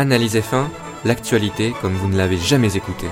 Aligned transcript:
Analyse 0.00 0.36
F1, 0.36 0.66
l'actualité 1.04 1.74
comme 1.82 1.94
vous 1.94 2.06
ne 2.06 2.16
l'avez 2.16 2.36
jamais 2.36 2.76
écouté. 2.76 3.08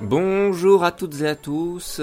Bonjour 0.00 0.84
à 0.84 0.92
toutes 0.92 1.22
et 1.22 1.26
à 1.26 1.34
tous, 1.34 2.00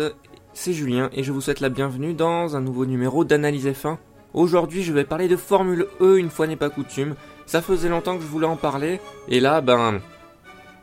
c'est 0.52 0.74
Julien 0.74 1.10
et 1.14 1.24
je 1.24 1.32
vous 1.32 1.40
souhaite 1.40 1.62
la 1.62 1.70
bienvenue 1.70 2.14
dans 2.14 2.58
un 2.58 2.62
nouveau 2.62 2.86
numéro 2.86 3.24
d'Analyse 3.24 3.68
F1. 3.68 3.96
Aujourd'hui 4.34 4.84
je 4.84 4.92
vais 4.92 5.06
parler 5.06 5.30
de 5.30 5.38
Formule 5.38 5.88
E 6.02 6.20
une 6.20 6.30
fois 6.30 6.46
n'est 6.48 6.58
pas 6.58 6.70
coutume. 6.70 7.16
Ça 7.46 7.62
faisait 7.62 7.88
longtemps 7.88 8.18
que 8.18 8.24
je 8.24 8.28
voulais 8.28 8.48
en 8.48 8.58
parler 8.58 9.00
et 9.30 9.40
là 9.40 9.62
ben 9.62 10.02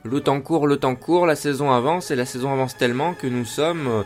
le 0.05 0.21
temps 0.21 0.41
court, 0.41 0.67
le 0.67 0.77
temps 0.77 0.97
court, 0.97 1.27
la 1.27 1.35
saison 1.35 1.71
avance 1.71 2.11
et 2.11 2.17
la 2.17 2.27
saison 2.27 2.53
avance 2.53 2.77
tellement 2.77 3.15
que 3.15 3.27
nous 3.27 3.47
sommes 3.47 4.05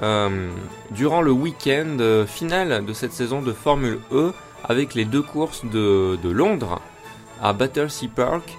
euh, 0.00 0.50
durant 0.92 1.20
le 1.20 1.32
week-end 1.32 1.96
euh, 2.00 2.26
final 2.26 2.86
de 2.86 2.92
cette 2.92 3.12
saison 3.12 3.42
de 3.42 3.52
Formule 3.52 3.98
E 4.12 4.32
avec 4.62 4.94
les 4.94 5.04
deux 5.04 5.22
courses 5.22 5.64
de, 5.64 6.16
Londres 6.24 6.80
à 7.42 7.52
Battersea 7.52 8.08
Park. 8.14 8.56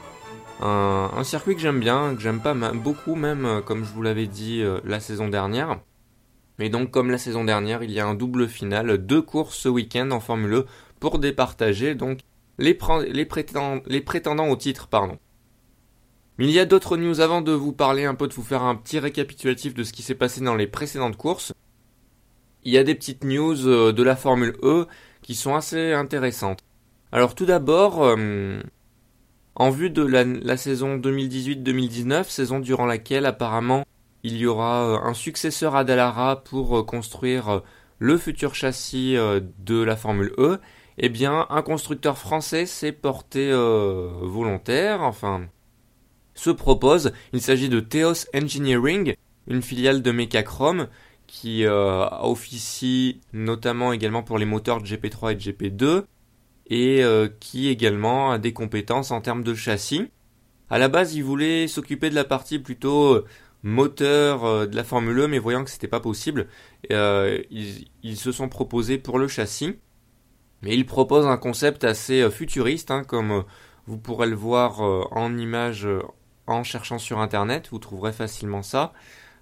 Un, 0.61 1.23
circuit 1.23 1.55
que 1.55 1.61
j'aime 1.61 1.79
bien, 1.79 2.15
que 2.15 2.21
j'aime 2.21 2.39
pas 2.39 2.53
beaucoup 2.53 3.15
même, 3.15 3.45
euh, 3.45 3.61
comme 3.61 3.85
je 3.85 3.91
vous 3.91 4.01
l'avais 4.01 4.27
dit 4.27 4.63
la 4.83 4.99
saison 4.99 5.29
dernière. 5.29 5.79
Mais 6.59 6.69
donc 6.69 6.91
comme 6.91 7.09
la 7.09 7.17
saison 7.17 7.45
dernière, 7.45 7.81
il 7.83 7.91
y 7.91 7.99
a 8.01 8.05
un 8.05 8.13
double 8.13 8.47
final, 8.47 8.97
deux 8.97 9.21
courses 9.21 9.57
ce 9.57 9.69
week-end 9.69 10.11
en 10.11 10.19
Formule 10.19 10.53
E 10.53 10.65
pour 10.99 11.17
départager 11.19 11.95
donc 11.95 12.19
les, 12.59 12.77
les, 13.07 13.27
les 13.87 14.01
prétendants 14.01 14.49
au 14.49 14.55
titre. 14.57 14.87
pardon. 14.87 15.17
Mais 16.37 16.45
il 16.45 16.51
y 16.51 16.59
a 16.59 16.65
d'autres 16.65 16.97
news 16.97 17.19
avant 17.19 17.41
de 17.41 17.51
vous 17.51 17.73
parler 17.73 18.05
un 18.05 18.15
peu, 18.15 18.27
de 18.27 18.33
vous 18.33 18.43
faire 18.43 18.63
un 18.63 18.75
petit 18.75 18.97
récapitulatif 18.97 19.75
de 19.75 19.83
ce 19.83 19.93
qui 19.93 20.01
s'est 20.01 20.15
passé 20.15 20.41
dans 20.41 20.55
les 20.55 20.65
précédentes 20.65 21.17
courses. 21.17 21.53
Il 22.63 22.71
y 22.71 22.77
a 22.77 22.83
des 22.83 22.95
petites 22.95 23.23
news 23.23 23.67
euh, 23.67 23.91
de 23.93 24.03
la 24.03 24.15
Formule 24.15 24.55
E 24.63 24.87
qui 25.21 25.35
sont 25.35 25.53
assez 25.53 25.93
intéressantes. 25.93 26.59
Alors 27.11 27.35
tout 27.35 27.45
d'abord, 27.45 28.03
euh, 28.03 28.61
en 29.55 29.69
vue 29.69 29.91
de 29.91 30.01
la, 30.01 30.57
saison 30.57 30.97
2018-2019, 30.97 32.23
saison 32.23 32.59
durant 32.59 32.87
laquelle 32.87 33.27
apparemment 33.27 33.85
il 34.23 34.37
y 34.37 34.47
aura 34.47 34.87
euh, 34.87 34.99
un 35.03 35.13
successeur 35.13 35.75
à 35.75 35.83
Dallara 35.83 36.43
pour 36.43 36.83
construire 36.87 37.61
le 37.99 38.17
futur 38.17 38.55
châssis 38.55 39.15
de 39.15 39.83
la 39.83 39.95
Formule 39.95 40.33
E, 40.39 40.59
eh 40.97 41.09
bien 41.09 41.45
un 41.49 41.61
constructeur 41.61 42.17
français 42.17 42.65
s'est 42.65 42.91
porté 42.91 43.51
volontaire, 43.53 45.01
enfin 45.01 45.47
se 46.35 46.49
propose. 46.49 47.11
Il 47.33 47.41
s'agit 47.41 47.69
de 47.69 47.79
Theos 47.79 48.25
Engineering, 48.33 49.15
une 49.47 49.61
filiale 49.61 50.01
de 50.01 50.11
Mechachrome 50.11 50.87
qui 51.33 51.65
euh, 51.65 52.07
officie 52.21 53.21
notamment 53.33 53.91
également 53.91 54.21
pour 54.21 54.37
les 54.37 54.45
moteurs 54.45 54.83
GP3 54.83 55.33
et 55.33 55.35
GP2 55.35 56.03
et 56.67 57.03
euh, 57.03 57.27
qui 57.39 57.69
également 57.69 58.31
a 58.31 58.37
des 58.37 58.53
compétences 58.53 59.09
en 59.09 59.19
termes 59.19 59.43
de 59.43 59.55
châssis. 59.55 60.11
À 60.69 60.77
la 60.77 60.89
base, 60.89 61.15
ils 61.15 61.23
voulaient 61.23 61.67
s'occuper 61.67 62.11
de 62.11 62.15
la 62.15 62.23
partie 62.23 62.59
plutôt 62.59 63.15
euh, 63.15 63.25
moteur 63.63 64.67
de 64.67 64.75
la 64.75 64.83
Formule 64.83 65.21
1, 65.21 65.23
e, 65.23 65.27
mais 65.27 65.39
voyant 65.39 65.63
que 65.63 65.71
c'était 65.71 65.87
pas 65.87 66.01
possible, 66.01 66.47
ils, 66.89 67.87
ils, 68.03 68.17
se 68.17 68.31
sont 68.31 68.49
proposés 68.49 68.97
pour 68.97 69.17
le 69.17 69.27
châssis. 69.27 69.75
Mais 70.61 70.75
ils 70.75 70.85
proposent 70.85 71.25
un 71.25 71.37
concept 71.37 71.83
assez 71.83 72.29
futuriste, 72.29 72.91
hein, 72.91 73.03
comme 73.03 73.43
vous 73.87 73.97
pourrez 73.97 74.27
le 74.27 74.35
voir 74.35 74.81
en 74.81 75.37
image 75.37 75.87
en 76.47 76.63
cherchant 76.63 76.99
sur 76.99 77.19
internet, 77.19 77.69
vous 77.71 77.79
trouverez 77.79 78.13
facilement 78.13 78.63
ça. 78.63 78.93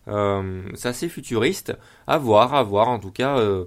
Euh, 0.07 0.63
c'est 0.75 0.89
assez 0.89 1.09
futuriste. 1.09 1.77
À 2.07 2.17
voir, 2.17 2.53
à 2.53 2.63
voir 2.63 2.89
en 2.89 2.99
tout 2.99 3.11
cas. 3.11 3.37
Euh, 3.37 3.65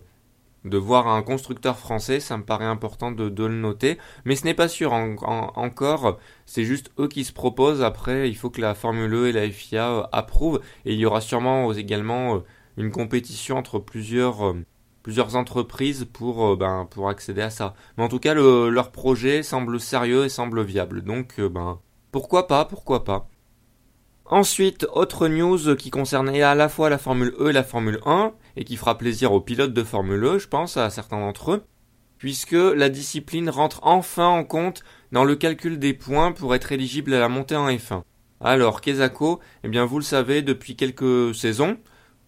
de 0.65 0.79
voir 0.79 1.09
un 1.09 1.23
constructeur 1.23 1.79
français, 1.79 2.21
ça 2.21 2.39
me 2.39 2.43
paraît 2.43 2.65
important 2.65 3.13
de, 3.13 3.25
le 3.45 3.55
noter. 3.55 3.99
Mais 4.25 4.35
ce 4.35 4.45
n'est 4.45 4.55
pas 4.55 4.69
sûr 4.69 4.95
encore. 4.95 6.19
C'est 6.47 6.65
juste 6.65 6.91
eux 6.99 7.07
qui 7.07 7.25
se 7.25 7.35
proposent. 7.35 7.83
Après, 7.83 8.31
il 8.31 8.35
faut 8.35 8.49
que 8.49 8.63
la 8.63 8.75
Formule 8.75 9.13
E 9.13 9.29
et 9.29 9.33
la 9.33 9.51
FIA 9.51 9.91
euh, 9.91 10.03
approuvent. 10.11 10.61
Et 10.87 10.95
il 10.95 10.99
y 10.99 11.05
aura 11.05 11.21
sûrement 11.21 11.71
également 11.75 12.43
une 12.79 12.91
compétition 12.91 13.59
entre 13.59 13.79
plusieurs 13.79 14.55
entreprises 15.37 16.07
pour 16.11 16.57
ben 16.57 16.89
pour 16.91 17.11
accéder 17.11 17.43
à 17.43 17.51
ça. 17.51 17.75
Mais 17.99 18.05
en 18.05 18.09
tout 18.09 18.19
cas, 18.19 18.33
leur 18.35 18.91
projet 18.91 19.43
semble 19.43 19.79
sérieux 19.79 20.25
et 20.25 20.29
semble 20.31 20.63
viable. 20.63 21.03
Donc 21.03 21.41
ben 21.41 21.79
pourquoi 22.15 22.47
pas, 22.47 22.65
pourquoi 22.65 23.03
pas. 23.03 23.29
Ensuite, 24.25 24.87
autre 24.93 25.27
news 25.27 25.75
qui 25.75 25.91
concernait 25.91 26.43
à 26.43 26.55
la 26.55 26.69
fois 26.69 26.89
la 26.89 26.97
Formule 26.97 27.35
E 27.41 27.51
et 27.51 27.53
la 27.53 27.65
Formule 27.65 27.99
1, 28.07 28.33
et 28.55 28.63
qui 28.63 28.77
fera 28.77 28.97
plaisir 28.97 29.33
aux 29.33 29.41
pilotes 29.41 29.73
de 29.73 29.83
Formule 29.83 30.23
E, 30.23 30.39
je 30.39 30.47
pense, 30.47 30.77
à 30.77 30.91
certains 30.91 31.19
d'entre 31.19 31.51
eux, 31.51 31.65
puisque 32.19 32.53
la 32.53 32.89
discipline 32.89 33.51
rentre 33.51 33.81
enfin 33.83 34.29
en 34.29 34.45
compte 34.45 34.85
dans 35.11 35.25
le 35.25 35.35
calcul 35.35 35.81
des 35.81 35.93
points 35.93 36.31
pour 36.31 36.55
être 36.55 36.71
éligible 36.71 37.15
à 37.15 37.19
la 37.19 37.29
montée 37.29 37.57
en 37.57 37.69
F1. 37.69 38.05
Alors, 38.41 38.81
Kezako, 38.81 39.41
eh 39.65 39.69
bien 39.69 39.85
vous 39.85 39.99
le 39.99 40.05
savez, 40.05 40.43
depuis 40.43 40.77
quelques 40.77 41.35
saisons, 41.35 41.79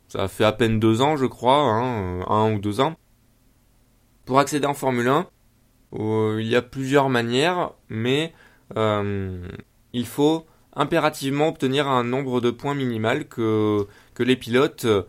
ça 0.09 0.27
fait 0.27 0.43
à 0.43 0.51
peine 0.51 0.81
deux 0.81 1.01
ans 1.01 1.17
je 1.17 1.27
crois, 1.27 1.61
hein, 1.61 2.23
un 2.29 2.53
ou 2.53 2.59
deux 2.59 2.81
ans, 2.81 2.97
pour 4.25 4.41
accéder 4.41 4.67
en 4.67 4.75
Formule 4.75 5.07
1, 5.07 5.29
euh, 5.93 6.39
il 6.41 6.49
y 6.49 6.57
a 6.57 6.63
plusieurs 6.63 7.09
manières, 7.09 7.71
mais 7.89 8.35
euh, 8.77 9.47
il 9.97 10.05
faut 10.05 10.45
impérativement 10.75 11.49
obtenir 11.49 11.89
un 11.89 12.05
nombre 12.05 12.43
de 12.43 12.51
points 12.51 12.75
minimal 12.75 13.27
que, 13.27 13.87
les 14.19 14.37
pilotes 14.37 14.85
euh, 14.85 15.05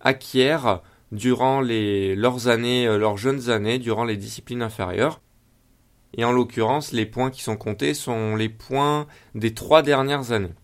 acquièrent 0.00 0.80
durant 1.10 1.60
leurs 1.60 2.46
années, 2.46 2.86
euh, 2.86 2.98
leurs 2.98 3.16
jeunes 3.16 3.50
années, 3.50 3.80
durant 3.80 4.04
les 4.04 4.16
disciplines 4.16 4.62
inférieures. 4.62 5.20
Et 6.16 6.24
en 6.24 6.30
l'occurrence, 6.30 6.92
les 6.92 7.04
points 7.04 7.32
qui 7.32 7.42
sont 7.42 7.56
comptés 7.56 7.94
sont 7.94 8.36
les 8.36 8.48
points 8.48 9.08
des 9.34 9.54
trois 9.54 9.82
dernières 9.82 10.30
années. 10.30 10.54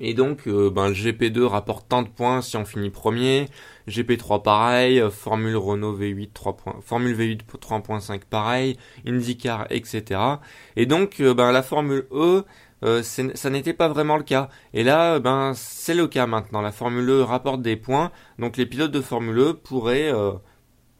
Et 0.00 0.14
donc, 0.14 0.48
euh, 0.48 0.70
ben, 0.70 0.88
le 0.88 0.94
GP2 0.94 1.42
rapporte 1.44 1.86
tant 1.88 2.02
de 2.02 2.08
points 2.08 2.40
si 2.40 2.56
on 2.56 2.64
finit 2.64 2.88
premier, 2.88 3.48
GP3 3.86 4.42
pareil, 4.42 5.02
Formule 5.10 5.56
Renault 5.56 5.96
V8 5.96 6.32
3 6.32 6.56
points, 6.56 6.76
Formule 6.80 7.14
V8 7.14 7.40
3.5 7.60 8.22
pareil, 8.28 8.78
IndyCar, 9.06 9.66
etc. 9.68 10.20
Et 10.76 10.86
donc, 10.86 11.20
euh, 11.20 11.34
ben, 11.34 11.52
la 11.52 11.62
Formule 11.62 12.06
E, 12.12 12.44
euh, 12.82 13.02
ça 13.02 13.50
n'était 13.50 13.74
pas 13.74 13.88
vraiment 13.88 14.16
le 14.16 14.22
cas. 14.22 14.48
Et 14.72 14.84
là, 14.84 15.18
ben, 15.18 15.52
c'est 15.54 15.94
le 15.94 16.08
cas 16.08 16.26
maintenant. 16.26 16.62
La 16.62 16.72
Formule 16.72 17.08
E 17.10 17.22
rapporte 17.22 17.60
des 17.60 17.76
points, 17.76 18.10
donc 18.38 18.56
les 18.56 18.64
pilotes 18.64 18.92
de 18.92 19.02
Formule 19.02 19.38
E 19.38 19.52
pourraient, 19.52 20.10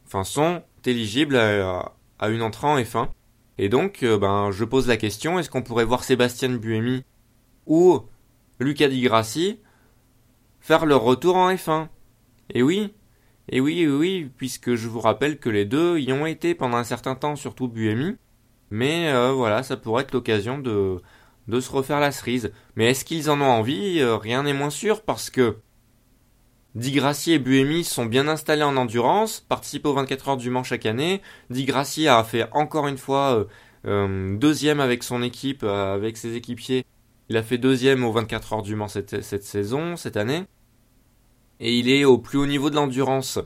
enfin, 0.05 0.23
sont 0.23 0.61
éligibles 0.85 1.37
à, 1.37 1.93
à, 2.19 2.29
une 2.29 2.43
entrée 2.43 2.67
en 2.67 2.77
F1. 2.77 3.07
Et 3.57 3.67
donc, 3.67 4.05
ben, 4.05 4.51
je 4.51 4.63
pose 4.63 4.87
la 4.87 4.97
question, 4.97 5.39
est-ce 5.39 5.49
qu'on 5.49 5.63
pourrait 5.63 5.85
voir 5.85 6.03
Sébastien 6.03 6.49
Buemi 6.49 7.03
ou 7.65 8.01
Lucas 8.61 8.87
Di 8.89 9.01
Grassi 9.01 9.59
faire 10.59 10.85
leur 10.85 11.01
retour 11.01 11.35
en 11.35 11.51
F1. 11.51 11.87
Et 12.53 12.63
oui, 12.63 12.93
et 13.49 13.59
oui, 13.59 13.87
oui, 13.87 14.31
puisque 14.37 14.75
je 14.75 14.87
vous 14.87 14.99
rappelle 14.99 15.39
que 15.39 15.49
les 15.49 15.65
deux 15.65 15.99
y 15.99 16.13
ont 16.13 16.25
été 16.25 16.55
pendant 16.55 16.77
un 16.77 16.83
certain 16.83 17.15
temps, 17.15 17.35
surtout 17.35 17.67
Buemi. 17.67 18.15
Mais 18.69 19.09
euh, 19.11 19.31
voilà, 19.33 19.63
ça 19.63 19.77
pourrait 19.77 20.03
être 20.03 20.13
l'occasion 20.13 20.59
de, 20.59 21.01
de 21.47 21.59
se 21.59 21.71
refaire 21.71 21.99
la 21.99 22.11
cerise. 22.11 22.51
Mais 22.75 22.91
est-ce 22.91 23.05
qu'ils 23.05 23.29
en 23.29 23.41
ont 23.41 23.45
envie? 23.45 23.99
Euh, 23.99 24.17
Rien 24.17 24.43
n'est 24.43 24.53
moins 24.53 24.69
sûr 24.69 25.03
parce 25.03 25.29
que 25.29 25.57
Di 26.75 26.91
Grassi 26.91 27.33
et 27.33 27.39
Buemi 27.39 27.83
sont 27.83 28.05
bien 28.05 28.27
installés 28.27 28.63
en 28.63 28.77
endurance, 28.77 29.41
participent 29.41 29.85
aux 29.87 29.93
24 29.93 30.29
heures 30.29 30.37
du 30.37 30.49
Mans 30.49 30.63
chaque 30.63 30.85
année. 30.85 31.21
Di 31.49 31.65
Grassi 31.65 32.07
a 32.07 32.23
fait 32.23 32.47
encore 32.53 32.87
une 32.87 32.97
fois 32.97 33.47
euh, 33.85 34.37
deuxième 34.37 34.79
avec 34.79 35.03
son 35.03 35.21
équipe, 35.23 35.63
avec 35.63 36.15
ses 36.17 36.35
équipiers 36.35 36.85
il 37.31 37.37
a 37.37 37.43
fait 37.43 37.57
deuxième 37.57 38.03
aux 38.03 38.11
24 38.11 38.51
heures 38.51 38.61
du 38.61 38.75
Mans 38.75 38.89
cette, 38.89 39.23
saison, 39.43 39.95
cette 39.95 40.17
année. 40.17 40.43
Et 41.61 41.77
il 41.77 41.89
est 41.89 42.03
au 42.03 42.17
plus 42.17 42.37
haut 42.37 42.45
niveau 42.45 42.69
de 42.69 42.75
l'endurance 42.75 43.39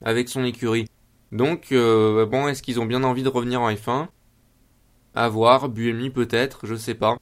avec 0.00 0.28
son 0.28 0.44
écurie. 0.44 0.86
Donc, 1.32 1.72
euh, 1.72 2.24
bon, 2.24 2.46
est-ce 2.46 2.62
qu'ils 2.62 2.78
ont 2.78 2.86
bien 2.86 3.02
envie 3.02 3.24
de 3.24 3.28
revenir 3.28 3.62
en 3.62 3.72
F1 3.72 4.06
À 5.16 5.28
voir, 5.28 5.68
Buemi 5.68 6.10
peut-être, 6.10 6.68
je 6.68 6.76
sais 6.76 6.94
pas. 6.94 7.16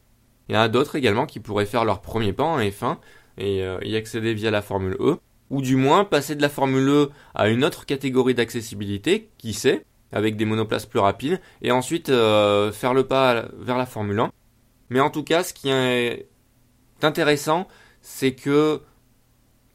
Il 0.51 0.55
y 0.55 0.59
en 0.59 0.61
a 0.61 0.69
d'autres 0.69 0.97
également 0.97 1.25
qui 1.25 1.41
pourraient 1.41 1.65
faire 1.65 1.87
leur 1.87 2.03
premier 2.03 2.35
pas 2.35 2.45
en 2.45 2.61
F1 2.61 2.99
et 3.39 3.63
euh, 3.63 3.79
y 3.83 3.97
accéder 3.97 4.35
via 4.35 4.51
la 4.51 4.61
Formule 4.61 4.99
E. 5.01 5.17
Ou 5.49 5.63
du 5.63 5.77
moins 5.77 6.05
passer 6.05 6.35
de 6.35 6.43
la 6.43 6.51
Formule 6.51 6.87
E 6.87 7.11
à 7.35 7.49
une 7.49 7.65
autre 7.65 7.87
catégorie 7.87 8.35
d'accessibilité, 8.35 9.31
qui 9.39 9.55
sait, 9.55 9.87
avec 10.13 10.37
des 10.37 10.45
monoplaces 10.45 10.85
plus 10.85 11.01
rapides, 11.01 11.41
et 11.63 11.71
ensuite 11.71 12.11
euh, 12.11 12.73
faire 12.73 12.93
le 12.93 13.05
pas 13.07 13.47
vers 13.57 13.79
la 13.79 13.87
Formule 13.87 14.21
1 14.21 14.31
mais 14.91 15.01
en 15.01 15.11
tout 15.11 15.23
cas, 15.23 15.43
ce 15.43 15.53
qui 15.53 15.69
est 15.69 16.29
intéressant, 17.03 17.69
c'est 18.01 18.35
que 18.35 18.81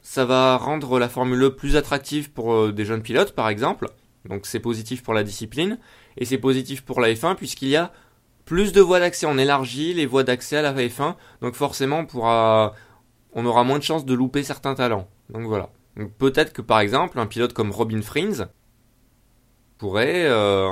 ça 0.00 0.24
va 0.24 0.56
rendre 0.56 0.98
la 0.98 1.08
Formule 1.08 1.42
E 1.44 1.50
plus 1.50 1.76
attractive 1.76 2.32
pour 2.32 2.54
euh, 2.54 2.72
des 2.72 2.84
jeunes 2.84 3.02
pilotes, 3.02 3.34
par 3.34 3.48
exemple. 3.48 3.88
Donc 4.28 4.46
c'est 4.46 4.60
positif 4.60 5.02
pour 5.02 5.14
la 5.14 5.22
discipline. 5.22 5.78
Et 6.16 6.24
c'est 6.24 6.38
positif 6.38 6.82
pour 6.82 7.00
la 7.00 7.12
F1 7.12 7.36
puisqu'il 7.36 7.68
y 7.68 7.76
a 7.76 7.92
plus 8.44 8.72
de 8.72 8.80
voies 8.80 9.00
d'accès. 9.00 9.26
On 9.26 9.38
élargit 9.38 9.94
les 9.94 10.06
voies 10.06 10.24
d'accès 10.24 10.56
à 10.56 10.62
la 10.62 10.74
F1. 10.74 11.14
Donc 11.40 11.54
forcément, 11.54 12.00
on 12.00 12.06
pourra 12.06 12.74
on 13.32 13.46
aura 13.46 13.64
moins 13.64 13.78
de 13.78 13.84
chances 13.84 14.04
de 14.04 14.14
louper 14.14 14.42
certains 14.42 14.74
talents. 14.74 15.08
Donc 15.30 15.46
voilà. 15.46 15.70
peut-être 16.18 16.52
que 16.52 16.62
par 16.62 16.80
exemple, 16.80 17.18
un 17.18 17.26
pilote 17.26 17.52
comme 17.52 17.70
Robin 17.70 18.02
Frins 18.02 18.48
pourrait 19.78 20.26
euh, 20.26 20.70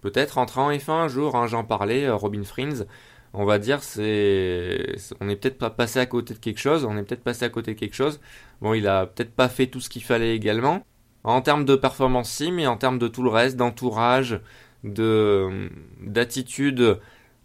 peut-être 0.00 0.38
entrer 0.38 0.60
en 0.60 0.70
F1 0.70 0.90
un 0.90 1.08
jour. 1.08 1.36
Hein, 1.36 1.46
J'en 1.46 1.64
parlais, 1.64 2.04
euh, 2.04 2.14
Robin 2.14 2.44
Frins. 2.44 2.86
On 3.34 3.44
va 3.44 3.58
dire, 3.58 3.82
c'est, 3.82 4.96
on 5.20 5.28
est 5.28 5.36
peut-être 5.36 5.58
pas 5.58 5.70
passé 5.70 5.98
à 5.98 6.06
côté 6.06 6.34
de 6.34 6.38
quelque 6.38 6.60
chose. 6.60 6.84
On 6.84 6.96
est 6.98 7.02
peut-être 7.02 7.24
passé 7.24 7.44
à 7.44 7.48
côté 7.48 7.74
de 7.74 7.78
quelque 7.78 7.94
chose. 7.94 8.20
Bon, 8.60 8.74
il 8.74 8.86
a 8.86 9.06
peut-être 9.06 9.34
pas 9.34 9.48
fait 9.48 9.66
tout 9.68 9.80
ce 9.80 9.88
qu'il 9.88 10.02
fallait 10.04 10.36
également 10.36 10.82
en 11.24 11.40
termes 11.40 11.64
de 11.64 11.76
performance 11.76 12.30
sim 12.30 12.52
mais 12.52 12.66
en 12.66 12.76
termes 12.76 12.98
de 12.98 13.08
tout 13.08 13.22
le 13.22 13.30
reste, 13.30 13.56
d'entourage, 13.56 14.40
de 14.84 15.70
d'attitude 16.00 16.98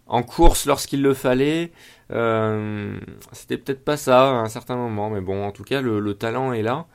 en 0.06 0.22
course 0.22 0.66
lorsqu'il 0.66 1.02
le 1.02 1.14
fallait. 1.14 1.72
Euh, 2.10 2.98
c'était 3.32 3.58
peut-être 3.58 3.84
pas 3.84 3.96
ça 3.96 4.30
à 4.30 4.32
un 4.32 4.48
certain 4.48 4.76
moment, 4.76 5.10
mais 5.10 5.20
bon, 5.20 5.44
en 5.44 5.52
tout 5.52 5.64
cas, 5.64 5.80
le, 5.80 6.14
talent 6.14 6.52
est 6.52 6.62
là. 6.62 6.86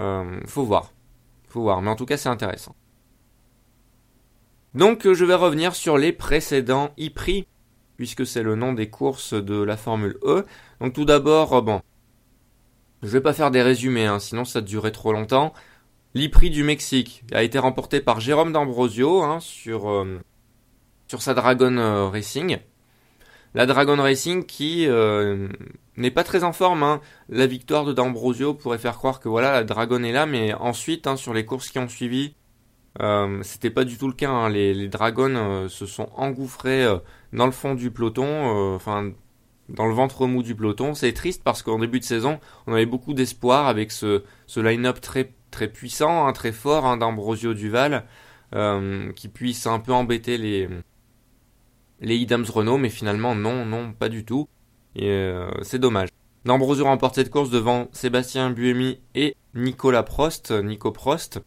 Euh, 0.00 0.40
faut 0.46 0.64
voir, 0.64 0.92
faut 1.48 1.62
voir, 1.62 1.82
mais 1.82 1.90
en 1.90 1.96
tout 1.96 2.06
cas, 2.06 2.16
c'est 2.16 2.30
intéressant. 2.30 2.74
Donc, 4.74 5.12
je 5.12 5.24
vais 5.24 5.34
revenir 5.34 5.74
sur 5.74 5.98
les 5.98 6.12
précédents 6.12 6.92
e-prix, 6.98 7.46
puisque 7.96 8.26
c'est 8.26 8.42
le 8.42 8.56
nom 8.56 8.72
des 8.72 8.90
courses 8.90 9.34
de 9.34 9.62
la 9.62 9.76
Formule 9.76 10.18
E. 10.24 10.44
Donc, 10.80 10.92
tout 10.92 11.04
d'abord, 11.04 11.62
bon, 11.62 11.80
je 13.04 13.08
vais 13.08 13.20
pas 13.20 13.34
faire 13.34 13.50
des 13.50 13.60
résumés, 13.60 14.06
hein, 14.06 14.18
sinon 14.18 14.46
ça 14.46 14.62
durerait 14.62 14.90
trop 14.90 15.12
longtemps. 15.12 15.52
L'e-prix 16.14 16.48
du 16.48 16.64
Mexique 16.64 17.22
a 17.32 17.42
été 17.42 17.58
remporté 17.58 18.00
par 18.00 18.18
Jérôme 18.18 18.52
D'Ambrosio 18.52 19.22
hein, 19.22 19.40
sur, 19.40 19.90
euh, 19.90 20.20
sur 21.08 21.20
sa 21.20 21.34
Dragon 21.34 21.76
euh, 21.76 22.08
Racing. 22.08 22.58
La 23.52 23.66
Dragon 23.66 23.96
Racing 23.96 24.46
qui 24.46 24.86
euh, 24.88 25.48
n'est 25.98 26.10
pas 26.10 26.24
très 26.24 26.44
en 26.44 26.54
forme. 26.54 26.82
Hein. 26.82 27.02
La 27.28 27.46
victoire 27.46 27.84
de 27.84 27.92
D'Ambrosio 27.92 28.54
pourrait 28.54 28.78
faire 28.78 28.96
croire 28.96 29.20
que 29.20 29.28
voilà 29.28 29.52
la 29.52 29.64
Dragon 29.64 30.02
est 30.02 30.12
là, 30.12 30.24
mais 30.24 30.54
ensuite 30.54 31.14
sur 31.16 31.34
les 31.34 31.44
courses 31.44 31.68
qui 31.68 31.78
ont 31.78 31.88
suivi, 31.88 32.34
c'était 33.42 33.70
pas 33.70 33.84
du 33.84 33.98
tout 33.98 34.08
le 34.08 34.14
cas. 34.14 34.48
Les, 34.48 34.72
les 34.72 34.88
Dragons 34.88 35.68
se 35.68 35.84
sont 35.84 36.08
engouffrés 36.16 36.86
dans 37.34 37.46
le 37.46 37.52
fond 37.52 37.74
du 37.74 37.90
peloton, 37.90 38.74
enfin 38.74 39.12
dans 39.68 39.86
le 39.86 39.94
ventre 39.94 40.26
mou 40.26 40.42
du 40.42 40.54
peloton. 40.54 40.94
C'est 40.94 41.12
triste 41.12 41.42
parce 41.44 41.62
qu'en 41.62 41.78
début 41.78 42.00
de 42.00 42.04
saison, 42.04 42.38
on 42.66 42.72
avait 42.72 42.86
beaucoup 42.86 43.14
d'espoir 43.14 43.66
avec 43.66 43.90
ce, 43.90 44.22
ce 44.46 44.60
line-up 44.60 45.00
très 45.00 45.32
très 45.50 45.68
puissant, 45.68 46.26
hein, 46.26 46.32
très 46.32 46.52
fort 46.52 46.84
hein, 46.84 46.96
d'Ambrosio 46.96 47.54
Duval, 47.54 48.04
euh, 48.54 49.12
qui 49.12 49.28
puisse 49.28 49.66
un 49.66 49.78
peu 49.78 49.92
embêter 49.92 50.38
les 50.38 50.68
les 52.00 52.16
Idams 52.16 52.44
Renault, 52.44 52.78
mais 52.78 52.90
finalement 52.90 53.34
non, 53.34 53.64
non, 53.64 53.92
pas 53.92 54.08
du 54.08 54.24
tout. 54.24 54.48
Euh, 55.00 55.50
c'est 55.62 55.78
dommage. 55.78 56.08
D'Ambrosio 56.44 56.84
remporte 56.84 57.14
cette 57.14 57.30
course 57.30 57.50
devant 57.50 57.88
Sébastien 57.92 58.50
Buemi 58.50 59.00
et 59.14 59.34
Nicolas 59.54 60.02
Prost, 60.02 60.50
Nico 60.50 60.92
Prost. 60.92 61.40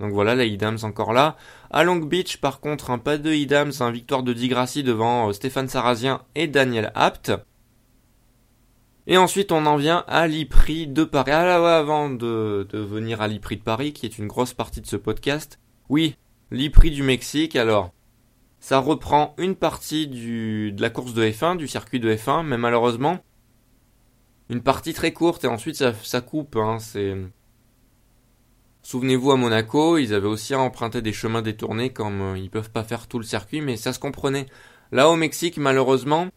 Donc 0.00 0.12
voilà, 0.12 0.34
les 0.34 0.48
Idams 0.48 0.78
encore 0.82 1.12
là. 1.12 1.36
À 1.70 1.84
Long 1.84 1.96
Beach, 1.96 2.38
par 2.38 2.60
contre, 2.60 2.90
un 2.90 2.98
pas 2.98 3.18
de 3.18 3.32
Idams, 3.32 3.72
un 3.80 3.90
victoire 3.90 4.22
de 4.22 4.32
Digrassi 4.32 4.82
devant 4.82 5.28
euh, 5.28 5.32
Stéphane 5.32 5.68
Sarrazien 5.68 6.22
et 6.34 6.48
Daniel 6.48 6.90
Apt. 6.94 7.32
Et 9.06 9.18
ensuite, 9.18 9.52
on 9.52 9.66
en 9.66 9.76
vient 9.76 10.04
à 10.08 10.26
l'IPRI 10.26 10.86
de 10.86 11.04
Paris. 11.04 11.30
Ah 11.32 11.44
là, 11.44 11.78
avant 11.78 12.10
de, 12.10 12.66
de 12.70 12.78
venir 12.78 13.20
à 13.20 13.28
l'IPRI 13.28 13.58
de 13.58 13.62
Paris, 13.62 13.92
qui 13.92 14.06
est 14.06 14.18
une 14.18 14.26
grosse 14.26 14.54
partie 14.54 14.80
de 14.80 14.86
ce 14.86 14.96
podcast. 14.96 15.60
Oui, 15.88 16.16
l'IPRI 16.50 16.90
du 16.90 17.02
Mexique, 17.02 17.56
alors. 17.56 17.92
Ça 18.60 18.78
reprend 18.78 19.34
une 19.36 19.56
partie 19.56 20.06
du, 20.06 20.72
de 20.72 20.80
la 20.80 20.88
course 20.88 21.12
de 21.12 21.22
F1, 21.22 21.58
du 21.58 21.68
circuit 21.68 22.00
de 22.00 22.10
F1, 22.14 22.46
mais 22.46 22.56
malheureusement, 22.56 23.18
une 24.48 24.62
partie 24.62 24.94
très 24.94 25.12
courte, 25.12 25.44
et 25.44 25.48
ensuite 25.48 25.76
ça, 25.76 25.92
ça 25.92 26.22
coupe, 26.22 26.56
hein, 26.56 26.78
c'est... 26.78 27.14
Souvenez-vous 28.84 29.32
à 29.32 29.36
Monaco, 29.36 29.96
ils 29.96 30.12
avaient 30.12 30.28
aussi 30.28 30.54
emprunté 30.54 31.00
des 31.00 31.14
chemins 31.14 31.40
détournés 31.40 31.90
comme 31.90 32.20
euh, 32.20 32.38
ils 32.38 32.50
peuvent 32.50 32.70
pas 32.70 32.84
faire 32.84 33.08
tout 33.08 33.18
le 33.18 33.24
circuit, 33.24 33.62
mais 33.62 33.78
ça 33.78 33.94
se 33.94 33.98
comprenait. 33.98 34.44
Là 34.92 35.08
au 35.08 35.16
Mexique, 35.16 35.56
malheureusement, 35.56 36.28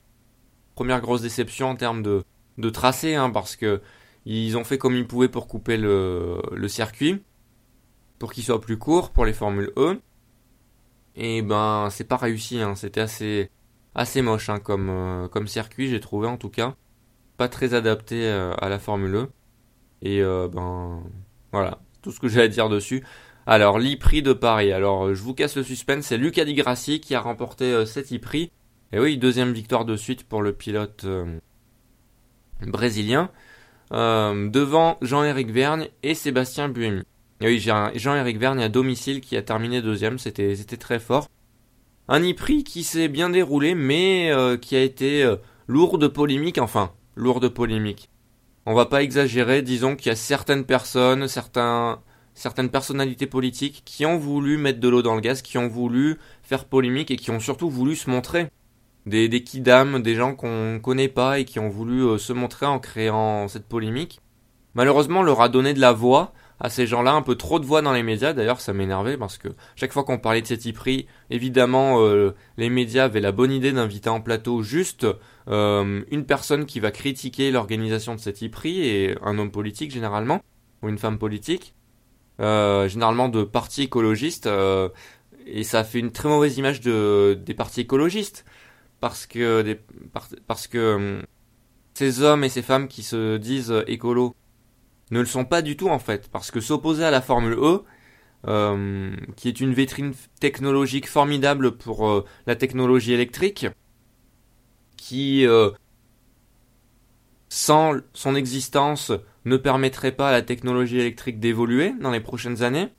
première 0.74 1.02
grosse 1.02 1.22
déception 1.22 1.68
en 1.68 1.76
termes 1.76 2.02
de, 2.02 2.24
de 2.58 2.70
tracé, 2.70 3.16
hein, 3.16 3.32
parce 3.32 3.58
que 3.58 3.82
ils 4.26 4.56
ont 4.56 4.64
fait 4.64 4.78
comme 4.78 4.96
ils 4.96 5.06
pouvaient 5.06 5.28
pour 5.28 5.50
couper 5.50 5.76
le, 5.76 6.42
le 6.54 6.68
circuit, 6.70 7.22
pour 8.18 8.32
qu'il 8.32 8.46
soit 8.46 8.62
plus 8.62 8.78
court 8.78 9.12
pour 9.12 9.26
les 9.26 9.34
Formules 9.34 9.74
E. 9.76 10.00
Et 11.16 11.42
ben, 11.42 11.90
c'est 11.92 12.06
pas 12.06 12.16
réussi, 12.16 12.62
hein, 12.62 12.76
c'était 12.76 13.02
assez, 13.02 13.52
assez 13.94 14.22
moche 14.22 14.48
hein, 14.48 14.60
comme, 14.60 14.90
euh, 14.90 15.28
comme 15.28 15.48
circuit, 15.48 15.90
j'ai 15.90 16.00
trouvé 16.00 16.30
en 16.30 16.38
tout 16.38 16.50
cas. 16.50 16.76
Pas 17.36 17.50
très 17.50 17.74
adapté 17.74 18.26
euh, 18.26 18.54
à 18.58 18.70
la 18.70 18.80
Formule 18.80 19.16
E. 19.16 19.30
Et 20.02 20.22
ben, 20.22 21.04
voilà, 21.52 21.80
tout 22.02 22.12
ce 22.12 22.20
que 22.20 22.28
j'ai 22.28 22.42
à 22.42 22.48
dire 22.48 22.70
dessus. 22.70 23.04
Alors, 23.46 23.80
l'e-prix 23.80 24.22
de 24.22 24.34
Paris. 24.34 24.72
Alors, 24.74 25.14
je 25.14 25.22
vous 25.22 25.34
casse 25.34 25.56
le 25.56 25.64
suspense, 25.64 26.06
c'est 26.06 26.18
Luca 26.18 26.46
Di 26.46 26.54
Grassi 26.54 27.00
qui 27.00 27.16
a 27.16 27.22
remporté 27.22 27.86
cet 27.86 28.12
e-prix. 28.12 28.52
Et 28.92 29.00
oui, 29.00 29.18
deuxième 29.18 29.54
victoire 29.54 29.86
de 29.86 29.96
suite 29.96 30.24
pour 30.24 30.42
le 30.42 30.54
pilote 30.54 31.06
brésilien, 32.66 33.30
euh, 33.94 34.50
devant 34.50 34.98
Jean-Éric 35.02 35.52
Vergne 35.52 35.90
et 36.04 36.14
Sébastien 36.14 36.70
Buemi. 36.70 37.04
oui, 37.42 37.60
j'ai 37.60 37.74
Jean-Éric 37.96 38.38
Vergne 38.38 38.62
à 38.62 38.70
domicile 38.70 39.22
qui 39.22 39.38
a 39.38 39.42
terminé 39.42 39.82
deuxième, 39.82 40.18
c'était 40.18 40.56
très 40.56 41.00
fort. 41.00 41.28
Un 42.08 42.22
e-prix 42.22 42.64
qui 42.64 42.84
s'est 42.84 43.10
bien 43.10 43.30
déroulé, 43.30 43.76
mais 43.76 44.32
euh, 44.32 44.58
qui 44.58 44.76
a 44.76 44.82
été 44.82 45.24
euh, 45.24 45.36
lourd 45.68 45.98
de 45.98 46.08
polémique, 46.08 46.58
enfin, 46.58 46.92
lourd 47.16 47.40
de 47.40 47.50
polémique. 47.50 48.10
On 48.69 48.74
va 48.74 48.86
pas 48.86 49.02
exagérer, 49.02 49.62
disons 49.62 49.96
qu'il 49.96 50.10
y 50.10 50.12
a 50.12 50.18
certaines 50.18 50.66
personnes, 50.66 51.30
certains, 51.30 52.02
certaines 52.34 52.68
personnalités 52.68 53.25
politiques 53.25 53.81
qui 53.86 54.06
ont 54.06 54.18
voulu 54.18 54.58
mettre 54.58 54.81
de 54.81 54.90
l'eau 54.90 55.02
dans 55.02 55.16
le 55.16 55.22
gaz, 55.22 55.42
qui 55.42 55.58
ont 55.58 55.69
voulu 55.69 56.18
faire 56.44 56.66
polémique 56.66 57.10
et 57.10 57.16
qui 57.16 57.31
ont 57.31 57.40
surtout 57.40 57.69
voulu 57.69 57.96
se 57.96 58.10
montrer 58.10 58.50
des, 59.06 59.30
des 59.30 59.42
kidam, 59.42 60.02
des 60.02 60.16
gens 60.16 60.36
qu'on 60.36 60.81
connaît 60.84 61.08
pas 61.08 61.40
et 61.40 61.46
qui 61.46 61.60
ont 61.60 61.69
voulu 61.69 62.02
euh, 62.02 62.18
se 62.18 62.34
montrer 62.34 62.66
en 62.66 62.80
créant 62.80 63.48
cette 63.48 63.66
polémique. 63.66 64.19
Malheureusement, 64.74 65.22
on 65.22 65.24
leur 65.24 65.40
a 65.40 65.48
donné 65.48 65.74
de 65.74 65.80
la 65.80 65.94
voix 65.94 66.34
à 66.60 66.70
ces 66.70 66.88
gens-là, 66.88 67.14
un 67.14 67.22
peu 67.22 67.36
trop 67.36 67.60
de 67.60 67.66
voix 67.66 67.82
dans 67.82 67.94
les 67.94 68.04
médias. 68.04 68.34
D'ailleurs, 68.34 68.62
ça 68.62 68.74
m'énervait 68.74 69.18
parce 69.18 69.38
que 69.38 69.50
chaque 69.76 69.94
fois 69.94 70.04
qu'on 70.04 70.18
parlait 70.18 70.42
de 70.42 70.48
cet 70.48 70.72
prix, 70.74 71.08
évidemment, 71.30 72.02
euh, 72.02 72.34
les 72.58 72.70
médias 72.70 73.06
avaient 73.06 73.22
la 73.22 73.32
bonne 73.32 73.52
idée 73.52 73.72
d'inviter 73.72 74.10
en 74.10 74.22
plateau 74.22 74.64
juste 74.64 75.08
euh, 75.48 76.02
une 76.10 76.26
personne 76.26 76.66
qui 76.66 76.80
va 76.80 76.92
critiquer 76.92 77.52
l'organisation 77.52 78.16
de 78.16 78.20
cet 78.20 78.50
prix 78.52 78.80
et 78.88 79.16
un 79.22 79.38
homme 79.38 79.52
politique 79.52 79.92
généralement 79.92 80.42
ou 80.82 80.90
une 80.90 80.98
femme 80.98 81.18
politique, 81.18 81.74
généralement 82.40 83.30
de 83.30 83.44
partis 83.44 83.84
écologistes. 83.84 84.48
et 85.48 85.64
ça 85.64 85.84
fait 85.84 86.00
une 86.00 86.12
très 86.12 86.30
mauvaise 86.30 86.58
image 86.58 86.82
de, 86.82 87.40
des 87.44 87.56
partis 87.56 87.82
écologistes 87.82 88.46
parce 89.00 89.26
que, 89.26 89.62
des, 89.62 89.80
parce 90.48 90.68
que 90.68 90.78
euh, 90.78 91.22
ces 91.94 92.22
hommes 92.22 92.44
et 92.44 92.50
ces 92.50 92.62
femmes 92.62 92.88
qui 92.88 93.04
se 93.04 93.38
disent 93.38 93.74
écolos 93.88 94.36
ne 95.12 95.20
le 95.20 95.26
sont 95.26 95.46
pas 95.46 95.62
du 95.62 95.78
tout 95.78 95.90
en 95.90 96.00
fait, 96.00 96.30
parce 96.30 96.52
que 96.52 96.60
s'opposer 96.60 97.04
à 97.04 97.12
la 97.12 97.22
Formule 97.22 97.58
E, 97.60 97.84
euh, 98.48 99.16
qui 99.36 99.48
est 99.48 99.60
une 99.60 99.74
vitrine 99.74 100.14
technologique 100.40 101.08
formidable 101.08 101.78
pour 101.78 102.08
euh, 102.08 102.26
la 102.46 102.56
technologie 102.56 103.14
électrique, 103.14 103.68
qui 104.98 105.46
sans 107.50 107.94
son 108.14 108.36
existence 108.36 109.12
ne 109.46 109.58
permettrait 109.58 110.12
pas 110.12 110.30
à 110.30 110.32
la 110.32 110.42
technologie 110.42 111.00
électrique 111.00 111.40
d'évoluer 111.40 111.94
dans 112.02 112.12
les 112.12 112.20
prochaines 112.20 112.64
années, 112.64 112.90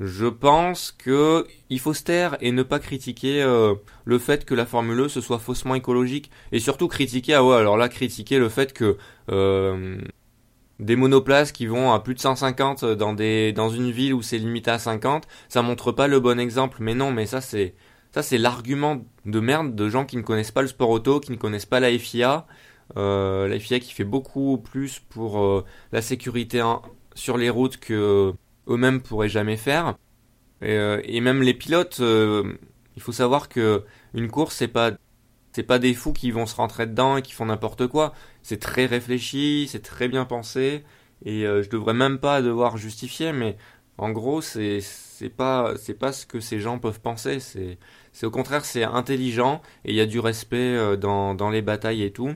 je 0.00 0.26
pense 0.26 0.92
que 0.92 1.46
il 1.70 1.80
faut 1.80 1.94
se 1.94 2.02
taire 2.02 2.36
et 2.40 2.52
ne 2.52 2.62
pas 2.62 2.78
critiquer 2.78 3.42
euh, 3.42 3.74
le 4.04 4.18
fait 4.18 4.44
que 4.44 4.54
la 4.54 4.66
Formule 4.66 5.00
E 5.00 5.08
se 5.08 5.20
soit 5.20 5.38
faussement 5.38 5.74
écologique 5.74 6.30
et 6.52 6.60
surtout 6.60 6.88
critiquer 6.88 7.34
ah 7.34 7.44
ouais 7.44 7.56
alors 7.56 7.76
là 7.78 7.88
critiquer 7.88 8.38
le 8.38 8.50
fait 8.50 8.72
que 8.74 8.98
euh, 9.30 9.98
des 10.78 10.96
monoplaces 10.96 11.52
qui 11.52 11.66
vont 11.66 11.92
à 11.92 12.00
plus 12.00 12.14
de 12.14 12.20
150 12.20 12.84
dans 12.84 13.14
des 13.14 13.52
dans 13.52 13.70
une 13.70 13.90
ville 13.90 14.14
où 14.14 14.22
c'est 14.22 14.38
limité 14.38 14.70
à 14.70 14.78
50 14.78 15.26
ça 15.48 15.62
montre 15.62 15.92
pas 15.92 16.06
le 16.06 16.20
bon 16.20 16.38
exemple 16.38 16.78
mais 16.80 16.94
non 16.94 17.12
mais 17.12 17.26
ça 17.26 17.40
c'est 17.40 17.74
ça 18.12 18.22
c'est 18.22 18.38
l'argument 18.38 19.04
de 19.24 19.40
merde 19.40 19.74
de 19.74 19.88
gens 19.88 20.04
qui 20.04 20.16
ne 20.16 20.22
connaissent 20.22 20.50
pas 20.50 20.62
le 20.62 20.68
sport 20.68 20.90
auto 20.90 21.20
qui 21.20 21.32
ne 21.32 21.36
connaissent 21.36 21.66
pas 21.66 21.80
la 21.80 21.96
FIA 21.98 22.46
euh, 22.96 23.48
la 23.48 23.58
FIA 23.58 23.80
qui 23.80 23.92
fait 23.92 24.04
beaucoup 24.04 24.58
plus 24.58 25.00
pour 25.00 25.40
euh, 25.40 25.64
la 25.92 26.02
sécurité 26.02 26.62
sur 27.14 27.36
les 27.36 27.50
routes 27.50 27.78
que 27.78 28.32
eux-mêmes 28.68 29.00
pourraient 29.02 29.28
jamais 29.28 29.56
faire. 29.56 29.96
Et, 30.62 30.72
euh, 30.72 31.00
et 31.04 31.20
même 31.20 31.42
les 31.42 31.54
pilotes, 31.54 31.98
euh, 32.00 32.54
il 32.96 33.02
faut 33.02 33.12
savoir 33.12 33.48
que 33.48 33.84
une 34.14 34.30
course 34.30 34.56
c'est 34.56 34.68
pas 34.68 34.92
c'est 35.56 35.62
pas 35.62 35.78
des 35.78 35.94
fous 35.94 36.12
qui 36.12 36.30
vont 36.32 36.44
se 36.44 36.54
rentrer 36.54 36.86
dedans 36.86 37.16
et 37.16 37.22
qui 37.22 37.32
font 37.32 37.46
n'importe 37.46 37.86
quoi. 37.86 38.12
C'est 38.42 38.60
très 38.60 38.84
réfléchi, 38.84 39.66
c'est 39.70 39.80
très 39.80 40.06
bien 40.06 40.26
pensé 40.26 40.84
et 41.24 41.46
euh, 41.46 41.62
je 41.62 41.70
devrais 41.70 41.94
même 41.94 42.18
pas 42.18 42.42
devoir 42.42 42.76
justifier, 42.76 43.32
mais 43.32 43.56
en 43.96 44.10
gros 44.10 44.42
c'est 44.42 44.80
c'est 44.82 45.30
pas 45.30 45.72
c'est 45.78 45.94
pas 45.94 46.12
ce 46.12 46.26
que 46.26 46.40
ces 46.40 46.60
gens 46.60 46.78
peuvent 46.78 47.00
penser. 47.00 47.40
C'est 47.40 47.78
c'est 48.12 48.26
au 48.26 48.30
contraire 48.30 48.66
c'est 48.66 48.84
intelligent 48.84 49.62
et 49.86 49.92
il 49.92 49.96
y 49.96 50.00
a 50.02 50.06
du 50.06 50.20
respect 50.20 50.96
dans 50.98 51.34
dans 51.34 51.48
les 51.48 51.62
batailles 51.62 52.02
et 52.02 52.12
tout. 52.12 52.34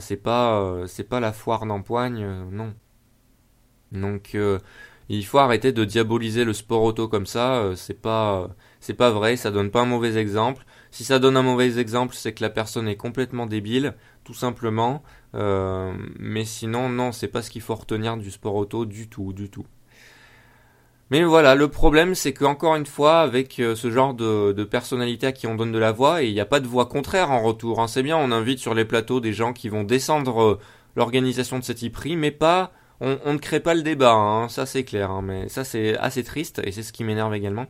c'est 0.00 0.16
pas 0.16 0.84
c'est 0.86 1.08
pas 1.08 1.20
la 1.20 1.32
foire 1.32 1.66
d'empoigne, 1.66 2.26
non. 2.52 2.74
Donc 3.92 4.36
il 5.08 5.24
faut 5.26 5.38
arrêter 5.38 5.72
de 5.72 5.84
diaboliser 5.84 6.44
le 6.44 6.52
sport 6.52 6.82
auto 6.82 7.08
comme 7.08 7.26
ça, 7.26 7.72
c'est 7.76 8.00
pas 8.00 8.50
c'est 8.80 8.94
pas 8.94 9.10
vrai, 9.10 9.36
ça 9.36 9.50
donne 9.50 9.70
pas 9.72 9.80
un 9.82 9.86
mauvais 9.86 10.16
exemple. 10.16 10.64
Si 10.96 11.04
ça 11.04 11.18
donne 11.18 11.36
un 11.36 11.42
mauvais 11.42 11.78
exemple, 11.78 12.14
c'est 12.14 12.32
que 12.32 12.42
la 12.42 12.48
personne 12.48 12.88
est 12.88 12.96
complètement 12.96 13.44
débile, 13.44 13.94
tout 14.24 14.32
simplement. 14.32 15.02
mais 15.34 16.46
sinon, 16.46 16.88
non, 16.88 17.12
c'est 17.12 17.28
pas 17.28 17.42
ce 17.42 17.50
qu'il 17.50 17.60
faut 17.60 17.74
retenir 17.74 18.16
du 18.16 18.30
sport 18.30 18.54
auto 18.54 18.86
du 18.86 19.06
tout, 19.06 19.34
du 19.34 19.50
tout. 19.50 19.66
Mais 21.10 21.22
voilà, 21.22 21.54
le 21.54 21.68
problème 21.68 22.14
c'est 22.14 22.32
que 22.32 22.44
encore 22.44 22.74
une 22.74 22.86
fois, 22.86 23.20
avec 23.20 23.60
euh, 23.60 23.76
ce 23.76 23.90
genre 23.90 24.12
de, 24.14 24.52
de, 24.52 24.64
personnalité 24.64 25.28
à 25.28 25.32
qui 25.32 25.46
on 25.46 25.54
donne 25.54 25.70
de 25.70 25.78
la 25.78 25.92
voix, 25.92 26.22
et 26.22 26.28
il 26.28 26.34
n'y 26.34 26.40
a 26.40 26.46
pas 26.46 26.58
de 26.58 26.66
voix 26.66 26.86
contraire 26.86 27.30
en 27.30 27.42
retour. 27.42 27.80
Hein. 27.80 27.86
C'est 27.86 28.02
bien, 28.02 28.16
on 28.16 28.32
invite 28.32 28.58
sur 28.58 28.74
les 28.74 28.84
plateaux 28.84 29.20
des 29.20 29.32
gens 29.32 29.52
qui 29.52 29.68
vont 29.68 29.84
descendre 29.84 30.42
euh, 30.42 30.58
l'organisation 30.96 31.58
de 31.60 31.64
cet 31.64 31.82
IPRI, 31.82 32.16
mais 32.16 32.32
pas, 32.32 32.72
on, 33.00 33.18
ne 33.32 33.38
crée 33.38 33.60
pas 33.60 33.74
le 33.74 33.82
débat, 33.82 34.14
hein. 34.14 34.48
ça 34.48 34.66
c'est 34.66 34.84
clair. 34.84 35.10
Hein. 35.10 35.22
mais 35.22 35.48
ça 35.48 35.64
c'est 35.64 35.96
assez 35.98 36.24
triste 36.24 36.62
et 36.64 36.72
c'est 36.72 36.82
ce 36.82 36.92
qui 36.92 37.04
m'énerve 37.04 37.34
également. 37.34 37.66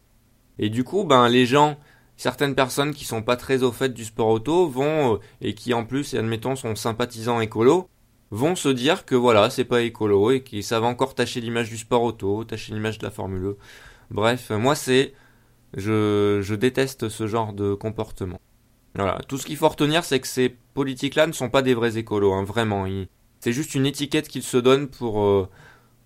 Et 0.58 0.70
du 0.70 0.84
coup, 0.84 1.04
ben 1.04 1.28
les 1.28 1.44
gens, 1.44 1.76
certaines 2.16 2.54
personnes 2.54 2.92
qui 2.92 3.04
sont 3.04 3.22
pas 3.22 3.36
très 3.36 3.62
au 3.62 3.72
fait 3.72 3.92
du 3.92 4.04
sport 4.04 4.28
auto 4.28 4.68
vont 4.68 5.14
euh, 5.14 5.18
et 5.40 5.54
qui 5.54 5.74
en 5.74 5.84
plus, 5.84 6.14
admettons, 6.14 6.56
sont 6.56 6.74
sympathisants 6.74 7.40
écolos, 7.40 7.88
vont 8.30 8.56
se 8.56 8.68
dire 8.68 9.04
que 9.04 9.14
voilà, 9.14 9.50
c'est 9.50 9.64
pas 9.64 9.82
écolo 9.82 10.30
et 10.30 10.42
que 10.42 10.78
va 10.78 10.86
encore 10.86 11.14
tâcher 11.14 11.40
l'image 11.40 11.70
du 11.70 11.78
sport 11.78 12.02
auto, 12.02 12.44
tâcher 12.44 12.72
l'image 12.72 12.98
de 12.98 13.04
la 13.04 13.10
Formule 13.10 13.44
E. 13.44 13.56
Bref, 14.10 14.50
moi 14.50 14.74
c'est 14.74 15.14
je, 15.76 16.40
je 16.42 16.54
déteste 16.54 17.08
ce 17.08 17.26
genre 17.26 17.52
de 17.52 17.74
comportement. 17.74 18.40
Voilà, 18.94 19.20
tout 19.28 19.36
ce 19.36 19.44
qu'il 19.46 19.56
faut 19.56 19.68
retenir 19.68 20.04
c'est 20.04 20.20
que 20.20 20.26
ces 20.26 20.48
politiques-là 20.48 21.26
ne 21.26 21.32
sont 21.32 21.50
pas 21.50 21.62
des 21.62 21.74
vrais 21.74 21.98
écolos, 21.98 22.32
hein, 22.32 22.44
vraiment. 22.44 22.86
C'est 23.40 23.52
juste 23.52 23.74
une 23.74 23.86
étiquette 23.86 24.28
qu'ils 24.28 24.42
se 24.42 24.56
donnent 24.56 24.88
pour 24.88 25.22
euh, 25.22 25.48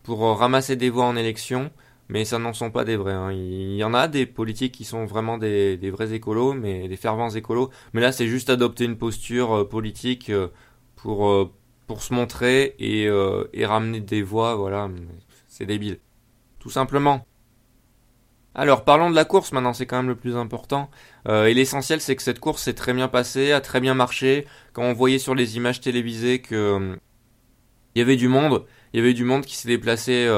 pour 0.03 0.21
ramasser 0.39 0.77
des 0.77 0.91
voix 0.91 1.05
en 1.05 1.17
élection, 1.17 1.71
mais 2.11 2.27
ça 2.27 2.39
n'en 2.39 2.53
sont 2.53 2.71
pas 2.71 2.85
des 2.85 2.97
vrais. 2.97 3.15
Hein. 3.15 3.33
Il 3.33 3.77
y 3.77 3.85
en 3.85 3.95
a 3.95 4.07
des 4.09 4.27
politiques 4.27 4.75
qui 4.75 4.85
sont 4.85 5.07
vraiment 5.07 5.39
des, 5.39 5.79
des 5.79 5.91
vrais 5.91 6.13
écolos, 6.13 6.53
mais 6.53 6.89
des 6.89 6.97
fervents 6.97 7.31
écolos. 7.31 7.71
Mais 7.95 8.03
là, 8.03 8.13
c'est 8.13 8.27
juste 8.27 8.51
adopter 8.51 8.85
une 8.85 8.99
posture 8.99 9.61
euh, 9.61 9.69
politique 9.69 10.29
euh, 10.29 10.49
pour 10.97 11.51
pour 11.91 12.05
se 12.05 12.15
montrer 12.15 12.77
et, 12.79 13.09
euh, 13.09 13.51
et 13.53 13.67
ramener 13.67 13.99
des 13.99 14.23
voix, 14.23 14.55
voilà, 14.55 14.89
c'est 15.49 15.67
débile. 15.67 15.99
Tout 16.61 16.71
simplement. 16.71 17.27
Alors 18.55 18.85
parlons 18.85 19.11
de 19.11 19.17
la 19.17 19.25
course 19.25 19.51
maintenant, 19.51 19.73
c'est 19.73 19.87
quand 19.87 19.97
même 19.97 20.07
le 20.07 20.15
plus 20.15 20.37
important. 20.37 20.89
Euh, 21.27 21.47
et 21.47 21.55
l'essentiel 21.55 22.01
c'est 22.01 22.15
que 22.15 22.23
cette 22.23 22.39
course 22.39 22.63
s'est 22.63 22.75
très 22.75 22.93
bien 22.93 23.09
passée, 23.09 23.51
a 23.51 23.61
très 23.61 23.81
bien 23.81 23.95
marché. 23.95 24.47
Quand 24.73 24.85
on 24.85 24.93
voyait 24.93 25.19
sur 25.19 25.35
les 25.35 25.57
images 25.57 25.81
télévisées 25.81 26.41
que 26.41 26.55
euh, 26.55 26.97
il 27.97 27.99
y 27.99 28.03
avait 28.03 28.15
du 28.15 28.29
monde, 28.29 28.67
il 28.93 29.01
y 29.01 29.03
avait 29.03 29.13
du 29.13 29.25
monde 29.25 29.45
qui 29.45 29.57
s'est 29.57 29.67
déplacé 29.67 30.29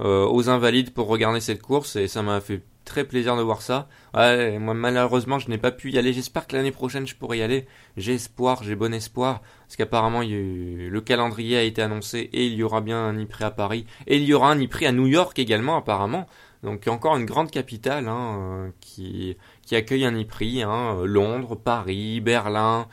aux 0.00 0.48
Invalides 0.48 0.92
pour 0.92 1.06
regarder 1.06 1.40
cette 1.40 1.62
course 1.62 1.96
et 1.96 2.08
ça 2.08 2.22
m'a 2.22 2.40
fait 2.40 2.62
très 2.84 3.04
plaisir 3.04 3.36
de 3.36 3.42
voir 3.42 3.62
ça. 3.62 3.88
Ouais, 4.14 4.58
moi 4.58 4.74
malheureusement 4.74 5.38
je 5.38 5.48
n'ai 5.48 5.58
pas 5.58 5.72
pu 5.72 5.90
y 5.90 5.98
aller. 5.98 6.12
J'espère 6.12 6.46
que 6.46 6.56
l'année 6.56 6.70
prochaine 6.70 7.06
je 7.06 7.16
pourrai 7.16 7.38
y 7.38 7.42
aller. 7.42 7.66
J'ai 7.96 8.14
espoir, 8.14 8.62
j'ai 8.62 8.76
bon 8.76 8.92
espoir. 8.94 9.42
Parce 9.66 9.76
qu'apparemment 9.76 10.20
le 10.20 11.00
calendrier 11.00 11.56
a 11.56 11.62
été 11.62 11.82
annoncé 11.82 12.30
et 12.32 12.46
il 12.46 12.54
y 12.54 12.62
aura 12.62 12.80
bien 12.80 12.98
un 12.98 13.18
IPRI 13.18 13.44
à 13.44 13.50
Paris. 13.50 13.86
Et 14.06 14.16
il 14.16 14.24
y 14.24 14.34
aura 14.34 14.50
un 14.50 14.60
IPRI 14.60 14.86
à 14.86 14.92
New 14.92 15.06
York 15.06 15.38
également 15.38 15.76
apparemment. 15.76 16.26
Donc 16.62 16.86
encore 16.88 17.16
une 17.16 17.26
grande 17.26 17.50
capitale 17.50 18.08
hein, 18.08 18.38
euh, 18.38 18.70
qui, 18.80 19.36
qui 19.66 19.76
accueille 19.76 20.04
un 20.04 20.16
IPRI. 20.16 20.62
Hein, 20.62 21.02
Londres, 21.04 21.56
Paris, 21.56 22.20
Berlin, 22.20 22.86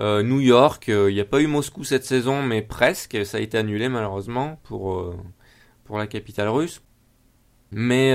euh, 0.00 0.22
New 0.22 0.40
York. 0.40 0.88
Euh, 0.88 1.10
il 1.10 1.14
n'y 1.14 1.20
a 1.20 1.24
pas 1.24 1.40
eu 1.40 1.46
Moscou 1.46 1.84
cette 1.84 2.04
saison 2.04 2.42
mais 2.42 2.62
presque. 2.62 3.24
Ça 3.24 3.38
a 3.38 3.40
été 3.40 3.56
annulé 3.58 3.88
malheureusement 3.88 4.60
pour, 4.64 5.14
pour 5.86 5.98
la 5.98 6.06
capitale 6.06 6.48
russe. 6.48 6.82
Mais 7.72 8.14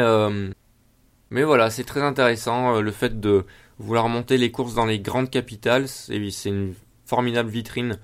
mais 1.32 1.44
voilà, 1.44 1.70
c'est 1.70 1.86
très 1.86 2.02
intéressant 2.02 2.76
euh, 2.76 2.82
le 2.82 2.92
fait 2.92 3.20
de 3.22 3.46
vouloir 3.80 4.10
monter 4.10 4.38
les 4.38 4.52
courses 4.52 4.76
dans 4.76 4.86
les 4.86 5.00
grandes 5.00 5.30
capitales. 5.30 5.88
C'est 5.88 6.18
une 6.50 6.76
formidable 7.06 7.50
vitrine 7.50 8.00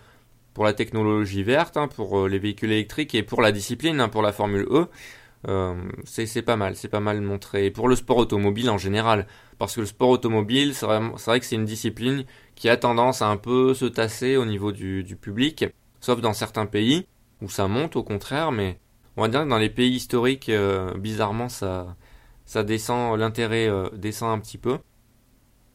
pour 0.53 0.63
la 0.63 0.73
technologie 0.73 1.43
verte, 1.43 1.75
hein, 1.77 1.89
pour 1.89 2.19
euh, 2.19 2.29
les 2.29 2.39
véhicules 2.39 2.71
électriques 2.71 3.13
et 3.15 3.23
pour 3.23 3.41
la 3.41 3.51
discipline, 3.51 3.99
hein, 3.99 4.07
pour 4.09 4.21
la 4.21 4.31
Formule 4.31 4.65
E. 4.71 4.87
Euh, 5.47 5.75
c'est 6.05 6.41
pas 6.41 6.55
mal, 6.55 6.77
c'est 6.77 6.87
pas 6.87 7.01
mal 7.01 7.19
montré. 7.21 7.65
Et 7.65 7.71
pour 7.71 7.89
le 7.89 7.97
sport 7.97 8.17
automobile 8.17 8.69
en 8.69 8.77
général, 8.77 9.27
parce 9.59 9.75
que 9.75 9.81
le 9.81 9.87
sport 9.87 10.09
automobile, 10.09 10.73
c'est 10.73 10.85
vrai, 10.85 10.99
vrai, 10.99 11.39
que 11.41 11.45
c'est 11.45 11.55
une 11.55 11.65
discipline 11.65 12.23
qui 12.55 12.69
a 12.69 12.77
tendance 12.77 13.21
à 13.21 13.27
un 13.27 13.37
peu 13.37 13.73
se 13.73 13.85
tasser 13.85 14.37
au 14.37 14.45
niveau 14.45 14.71
du, 14.71 15.03
du 15.03 15.17
public, 15.17 15.65
sauf 15.99 16.21
dans 16.21 16.33
certains 16.33 16.65
pays 16.65 17.05
où 17.41 17.49
ça 17.49 17.67
monte 17.67 17.97
au 17.97 18.03
contraire, 18.03 18.51
mais 18.51 18.79
on 19.17 19.23
va 19.23 19.27
dire 19.27 19.43
que 19.43 19.49
dans 19.49 19.57
les 19.57 19.69
pays 19.69 19.95
historiques, 19.95 20.51
bizarrement, 20.97 21.49
ça, 21.49 21.95
ça 22.47 22.63
descend, 22.63 23.19
l'intérêt 23.19 23.67
euh, 23.67 23.89
descend 23.93 24.31
un 24.31 24.39
petit 24.39 24.57
peu. 24.57 24.79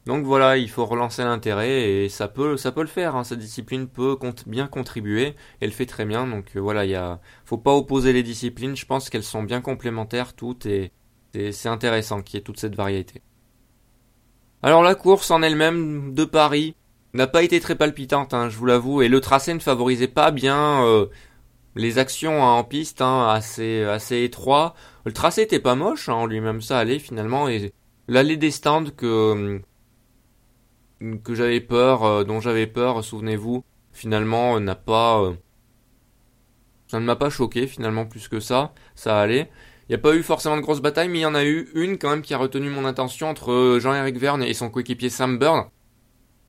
Donc 0.05 0.25
voilà, 0.25 0.57
il 0.57 0.69
faut 0.69 0.85
relancer 0.85 1.23
l'intérêt 1.23 1.89
et 1.89 2.09
ça 2.09 2.27
peut, 2.27 2.57
ça 2.57 2.73
peut 2.73 2.81
le 2.81 2.87
faire. 2.87 3.15
Hein. 3.15 3.23
Cette 3.23 3.39
discipline 3.39 3.87
peut 3.87 4.17
bien 4.47 4.67
contribuer. 4.67 5.35
Elle 5.61 5.71
fait 5.71 5.85
très 5.85 6.03
bien. 6.03 6.27
Donc 6.27 6.47
euh, 6.55 6.59
voilà, 6.59 6.83
il 6.83 6.93
a, 6.95 7.21
faut 7.45 7.59
pas 7.59 7.73
opposer 7.73 8.11
les 8.11 8.23
disciplines. 8.23 8.75
Je 8.75 8.85
pense 8.85 9.09
qu'elles 9.09 9.23
sont 9.23 9.43
bien 9.43 9.61
complémentaires 9.61 10.33
toutes 10.33 10.65
et, 10.65 10.91
c'est 11.33 11.69
intéressant 11.69 12.21
qu'il 12.21 12.37
y 12.37 12.41
ait 12.41 12.43
toute 12.43 12.59
cette 12.59 12.75
variété. 12.75 13.21
Alors 14.61 14.83
la 14.83 14.93
course 14.93 15.31
en 15.31 15.41
elle-même 15.41 16.13
de 16.13 16.25
Paris 16.25 16.75
n'a 17.13 17.25
pas 17.25 17.41
été 17.41 17.59
très 17.59 17.75
palpitante, 17.75 18.35
hein, 18.35 18.49
je 18.49 18.57
vous 18.57 18.67
l'avoue, 18.67 19.01
et 19.01 19.07
le 19.07 19.19
tracé 19.19 19.51
ne 19.53 19.59
favorisait 19.59 20.07
pas 20.07 20.29
bien 20.29 20.85
euh, 20.85 21.07
les 21.75 21.97
actions 21.97 22.41
en 22.41 22.63
piste, 22.63 23.01
hein, 23.01 23.27
assez 23.29 23.83
assez 23.83 24.23
étroit. 24.23 24.75
Le 25.05 25.13
tracé 25.13 25.41
était 25.41 25.59
pas 25.59 25.75
moche 25.75 26.09
en 26.09 26.23
hein, 26.23 26.27
lui-même, 26.27 26.61
ça 26.61 26.79
allait 26.79 26.99
finalement. 26.99 27.47
Et 27.49 27.73
l'allée 28.07 28.37
des 28.37 28.51
stands 28.51 28.91
que 28.95 29.61
que 31.23 31.35
j'avais 31.35 31.59
peur, 31.59 32.03
euh, 32.03 32.23
dont 32.23 32.39
j'avais 32.39 32.67
peur, 32.67 33.03
souvenez-vous, 33.03 33.63
finalement 33.91 34.55
euh, 34.55 34.59
n'a 34.59 34.75
pas, 34.75 35.21
euh, 35.21 35.33
ça 36.87 36.99
ne 36.99 37.05
m'a 37.05 37.15
pas 37.15 37.29
choqué 37.29 37.67
finalement 37.67 38.05
plus 38.05 38.27
que 38.27 38.39
ça. 38.39 38.73
Ça 38.95 39.19
allait. 39.19 39.49
Il 39.89 39.91
n'y 39.91 39.95
a 39.95 39.99
pas 39.99 40.15
eu 40.15 40.23
forcément 40.23 40.55
de 40.55 40.61
grosses 40.61 40.81
batailles, 40.81 41.09
mais 41.09 41.19
il 41.19 41.23
y 41.23 41.25
en 41.25 41.35
a 41.35 41.43
eu 41.43 41.69
une 41.75 41.97
quand 41.97 42.09
même 42.09 42.21
qui 42.21 42.33
a 42.33 42.37
retenu 42.37 42.69
mon 42.69 42.85
attention 42.85 43.29
entre 43.29 43.79
Jean-Éric 43.81 44.17
Verne 44.17 44.41
et 44.41 44.53
son 44.53 44.69
coéquipier 44.69 45.09
Sam 45.09 45.37
Byrne. 45.37 45.65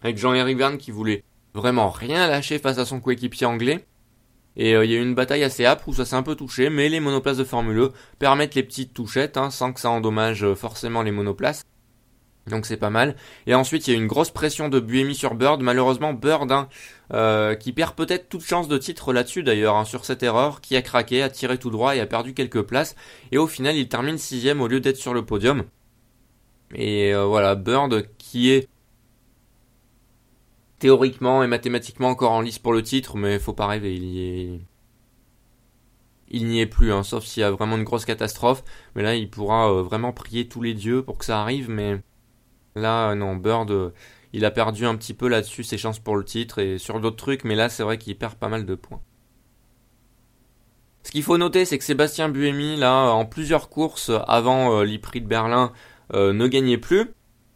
Avec 0.02 0.19
Jean-Éric 0.19 0.57
Verne 0.57 0.78
qui 0.78 0.93
voulait 0.93 1.25
vraiment 1.52 1.88
rien 1.88 2.28
lâcher 2.28 2.59
face 2.59 2.78
à 2.78 2.85
son 2.85 3.00
coéquipier 3.00 3.47
anglais. 3.47 3.85
Et 4.57 4.75
euh, 4.75 4.85
il 4.85 4.91
y 4.91 4.95
a 4.95 4.99
eu 4.99 5.03
une 5.03 5.15
bataille 5.15 5.43
assez 5.43 5.65
âpre 5.65 5.89
où 5.89 5.95
ça 5.95 6.05
s'est 6.05 6.17
un 6.17 6.23
peu 6.23 6.37
touché, 6.37 6.71
mais 6.71 6.89
les 6.89 7.01
monoplaces 7.01 7.37
de 7.37 7.45
Formule 7.45 7.79
E 7.79 7.93
permettent 8.19 8.55
les 8.55 8.63
petites 8.63 8.95
touchettes, 8.95 9.37
hein, 9.37 9.51
sans 9.51 9.73
que 9.73 9.81
ça 9.81 9.91
endommage 9.91 10.45
euh, 10.45 10.55
forcément 10.55 11.03
les 11.03 11.11
monoplaces. 11.11 11.65
Donc 12.47 12.67
c'est 12.67 12.77
pas 12.77 12.91
mal. 12.91 13.17
Et 13.47 13.55
ensuite 13.55 13.89
il 13.89 13.95
y 13.95 13.97
a 13.97 13.99
une 13.99 14.07
grosse 14.07 14.31
pression 14.31 14.69
de 14.69 14.79
Buemi 14.79 15.15
sur 15.15 15.35
Bird. 15.35 15.63
Malheureusement 15.63 16.13
Bird, 16.13 16.53
hein, 16.53 16.69
euh, 17.13 17.55
qui 17.55 17.73
perd 17.73 17.95
peut-être 17.95 18.29
toute 18.29 18.45
chance 18.45 18.69
de 18.69 18.77
titre 18.77 19.13
là-dessus 19.15 19.43
d'ailleurs, 19.43 19.77
hein, 19.77 19.87
sur 19.87 20.05
cette 20.05 20.23
erreur, 20.23 20.61
qui 20.61 20.77
a 20.77 20.83
craqué, 20.83 21.23
a 21.23 21.31
tiré 21.31 21.59
tout 21.59 21.71
droit 21.71 21.97
et 21.97 22.01
a 22.01 22.07
perdu 22.07 22.35
quelques 22.35 22.63
places. 22.63 22.97
Et 23.33 23.39
au 23.39 23.47
final 23.47 23.77
il 23.77 23.89
termine 23.89 24.19
sixième 24.19 24.61
au 24.61 24.69
lieu 24.69 24.81
d'être 24.81 24.99
sur 24.99 25.15
le 25.15 25.25
podium. 25.25 25.65
Et 26.75 27.15
voilà, 27.15 27.55
Bird 27.55 28.09
qui 28.19 28.51
est 28.51 28.69
théoriquement 30.85 31.43
et 31.43 31.47
mathématiquement 31.47 32.11
encore 32.11 32.33
en 32.33 32.43
lice 32.43 32.59
pour 32.59 32.75
le 32.75 32.83
titre, 32.83 33.17
mais 33.17 33.38
faut 33.38 33.55
pas 33.55 33.67
rêver, 33.67 33.95
il 33.97 34.05
y 34.05 34.21
est... 34.21 34.61
Il 36.29 36.47
n'y 36.47 36.61
est 36.61 36.67
plus, 36.67 36.93
hein, 36.93 37.03
sauf 37.03 37.25
s'il 37.25 37.41
y 37.41 37.45
a 37.45 37.50
vraiment 37.50 37.79
une 37.79 37.85
grosse 37.85 38.05
catastrophe. 38.05 38.62
Mais 38.95 39.03
là, 39.03 39.14
il 39.14 39.31
pourra 39.31 39.73
euh, 39.73 39.83
vraiment 39.83 40.12
prier 40.12 40.47
tous 40.47 40.61
les 40.61 40.75
dieux 40.75 41.03
pour 41.03 41.17
que 41.17 41.25
ça 41.25 41.41
arrive. 41.41 41.71
Mais 41.71 42.03
là, 42.75 43.12
euh, 43.12 43.14
non, 43.14 43.35
Bird, 43.35 43.71
euh, 43.71 43.95
il 44.35 44.45
a 44.45 44.50
perdu 44.50 44.85
un 44.85 44.95
petit 44.97 45.14
peu 45.14 45.26
là-dessus 45.26 45.64
ses 45.64 45.79
chances 45.79 46.00
pour 46.00 46.17
le 46.17 46.25
titre 46.25 46.59
et 46.59 46.76
sur 46.76 47.00
d'autres 47.00 47.17
trucs. 47.17 47.45
Mais 47.45 47.55
là, 47.55 47.71
c'est 47.71 47.83
vrai 47.83 47.97
qu'il 47.97 48.19
perd 48.19 48.35
pas 48.35 48.49
mal 48.49 48.67
de 48.67 48.75
points. 48.75 49.00
Ce 51.05 51.12
qu'il 51.12 51.23
faut 51.23 51.38
noter, 51.38 51.64
c'est 51.64 51.79
que 51.79 51.85
Sébastien 51.85 52.29
Buemi, 52.29 52.76
là, 52.76 53.09
en 53.09 53.25
plusieurs 53.25 53.71
courses 53.71 54.11
avant 54.26 54.83
l'Iprix 54.83 55.23
de 55.23 55.29
Berlin, 55.29 55.73
ne 56.12 56.47
gagnait 56.47 56.76
plus 56.76 57.14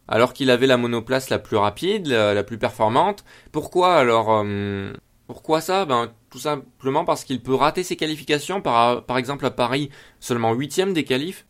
alors 0.09 0.33
qu'il 0.33 0.49
avait 0.49 0.67
la 0.67 0.77
monoplace 0.77 1.29
la 1.29 1.39
plus 1.39 1.55
rapide, 1.55 2.07
la, 2.07 2.43
plus 2.43 2.57
performante. 2.57 3.23
Pourquoi 3.51 3.95
alors 3.95 4.31
euh, 4.31 4.91
Pourquoi 5.27 5.61
ça? 5.61 5.85
Ben 5.85 6.11
tout 6.31 6.39
simplement 6.39 7.05
parce 7.05 7.23
qu'il 7.23 7.41
peut 7.41 7.53
rater 7.53 7.83
ses 7.83 7.95
qualifications. 7.95 8.59
Par, 8.59 9.05
par 9.05 9.17
exemple 9.17 9.45
à 9.45 9.51
Paris, 9.51 9.89
seulement 10.19 10.53
huitième 10.53 10.93
des 10.93 11.03
qualifs. 11.03 11.45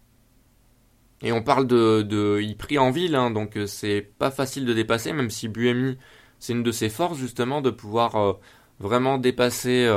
Et 1.21 1.31
on 1.31 1.41
parle 1.41 1.67
de, 1.67 2.01
de 2.01 2.39
il 2.41 2.55
pris 2.57 2.77
en 2.77 2.91
ville, 2.91 3.15
hein, 3.15 3.31
donc 3.31 3.57
euh, 3.57 3.65
c'est 3.65 4.01
pas 4.19 4.31
facile 4.31 4.65
de 4.65 4.73
dépasser, 4.73 5.11
même 5.13 5.29
si 5.29 5.47
Buemi 5.47 5.97
c'est 6.39 6.53
une 6.53 6.63
de 6.63 6.71
ses 6.71 6.87
forces 6.89 7.17
justement 7.17 7.61
de 7.61 7.69
pouvoir 7.69 8.15
euh, 8.15 8.33
vraiment 8.79 9.17
dépasser 9.17 9.89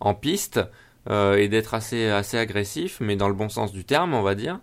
en 0.00 0.14
piste 0.14 0.60
et 1.10 1.48
d'être 1.48 1.72
assez 1.72 2.10
agressif, 2.36 2.98
mais 3.00 3.16
dans 3.16 3.28
le 3.28 3.34
bon 3.34 3.48
sens 3.48 3.72
du 3.72 3.86
terme, 3.86 4.12
on 4.12 4.20
va 4.20 4.34
dire. 4.34 4.60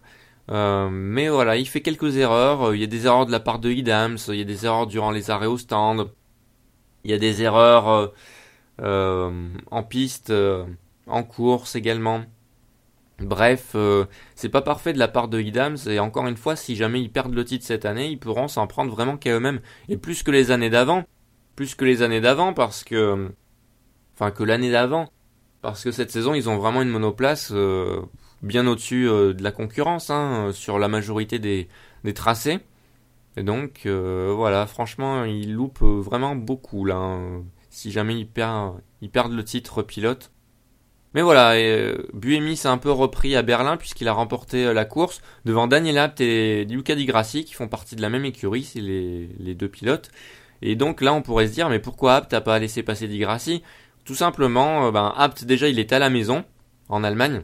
Euh, 0.52 0.90
mais 0.92 1.28
voilà, 1.30 1.56
il 1.58 1.68
fait 1.68 1.82
quelques 1.82 2.18
erreurs. 2.18 2.75
Il 2.75 2.82
y 2.82 2.84
a 2.84 2.88
des 2.88 3.06
erreurs 3.06 3.25
de 3.25 3.32
la 3.32 3.40
part 3.40 3.60
de 3.60 3.72
Idams, 3.72 4.18
il 4.30 4.36
y 4.36 4.42
a 4.42 4.46
des 4.46 4.66
erreurs 4.66 4.88
durant 4.88 5.12
les 5.12 5.32
arrêts 5.32 5.48
au 5.48 5.58
stand, 5.58 6.10
il 7.04 7.12
y 7.12 7.14
a 7.14 7.18
des 7.18 7.42
erreurs 7.42 8.14
euh, 8.82 9.50
en 9.72 9.84
piste, 9.84 10.34
en 11.08 11.24
course 11.24 11.75
également. 11.75 12.22
Bref, 13.20 13.75
c'est 14.36 14.50
pas 14.50 14.62
parfait 14.62 14.92
de 14.92 15.00
la 15.00 15.08
part 15.08 15.30
de 15.30 15.40
Idams 15.40 15.78
et 15.88 16.00
encore 16.00 16.28
une 16.28 16.38
fois, 16.38 16.56
si 16.56 16.75
jamais 16.75 17.02
ils 17.02 17.12
perdent 17.12 17.34
le 17.34 17.46
titre 17.46 17.66
cette 17.66 17.86
année, 17.86 18.10
ils 18.10 18.20
pourront 18.20 18.48
s'en 18.50 18.68
prendre 18.68 18.92
vraiment 18.92 19.18
qu'à 19.18 19.32
eux-mêmes 19.32 19.62
et 19.90 19.98
plus 19.98 20.22
que 20.22 20.32
les 20.32 20.52
années 20.52 20.70
d'avant, 20.70 21.06
plus 21.56 21.75
que 21.75 21.86
les 21.86 22.02
années 22.02 22.22
d'avant 22.22 22.54
parce 22.54 22.84
que, 22.84 23.32
enfin 24.16 24.32
que 24.32 24.44
l'année 24.44 24.70
d'avant, 24.70 25.10
parce 25.62 25.84
que 25.84 25.92
cette 25.92 26.12
saison 26.12 26.34
ils 26.34 26.50
ont 26.50 26.58
vraiment 26.58 26.82
une 26.82 26.90
monoplace 26.90 27.54
bien 28.42 28.68
au-dessus 28.68 29.06
de 29.06 29.44
la 29.44 29.51
concurrence 29.51 30.10
hein, 30.10 30.51
sur 30.54 30.80
la 30.80 30.88
majorité 30.88 31.39
des, 31.39 31.68
tracés. 32.13 32.60
Et 33.38 33.44
donc 33.44 33.82
euh, 33.86 34.34
voilà, 34.36 34.65
franchement, 34.65 35.24
ils 35.25 35.54
loupent 35.54 35.84
vraiment 35.84 36.36
beaucoup 36.36 36.86
là. 36.86 36.96
Hein. 36.96 37.44
si 37.70 37.92
jamais 37.92 38.18
ils 38.18 38.27
perdent 38.27 39.34
le 39.34 39.44
titre 39.44 39.82
pilote. 39.82 40.32
Mais 41.15 41.22
voilà, 41.22 41.54
euh, 41.54 41.96
Buemi 42.13 42.58
s'est 42.58 42.68
un 42.68 42.77
peu 42.77 42.92
repris 42.92 43.38
à 43.38 43.42
Berlin 43.42 43.77
puisqu'il 43.77 44.10
a 44.10 44.13
remporté 44.13 44.65
euh, 44.65 44.74
la 44.74 44.84
course 44.84 45.22
devant 45.46 45.65
Daniel 45.65 45.98
Abt 45.98 46.20
et 46.20 46.65
Luca 46.65 46.94
Di 46.94 47.06
Grassi 47.06 47.46
qui 47.46 47.54
font 47.54 47.70
partie 47.70 47.96
de 47.96 48.01
la 48.01 48.10
même 48.10 48.25
écurie, 48.25 48.63
c'est 48.63 48.82
les, 48.82 49.30
les, 49.39 49.56
deux 49.56 49.70
pilotes. 49.70 50.12
Et 50.62 50.75
donc 50.75 51.00
là, 51.00 51.13
on 51.13 51.22
pourrait 51.22 51.48
se 51.48 51.54
dire, 51.54 51.70
mais 51.70 51.80
pourquoi 51.80 52.15
Abt 52.15 52.34
n'a 52.34 52.42
pas 52.42 52.60
laissé 52.60 52.84
passer 52.84 53.08
Di 53.08 53.20
Grassi? 53.20 53.63
Tout 54.04 54.13
simplement, 54.15 54.92
ben, 54.92 55.13
Abt 55.15 55.46
déjà, 55.46 55.70
il 55.70 55.80
est 55.80 55.94
à 55.94 56.00
la 56.00 56.10
maison 56.10 56.44
en 56.89 57.01
Allemagne. 57.01 57.44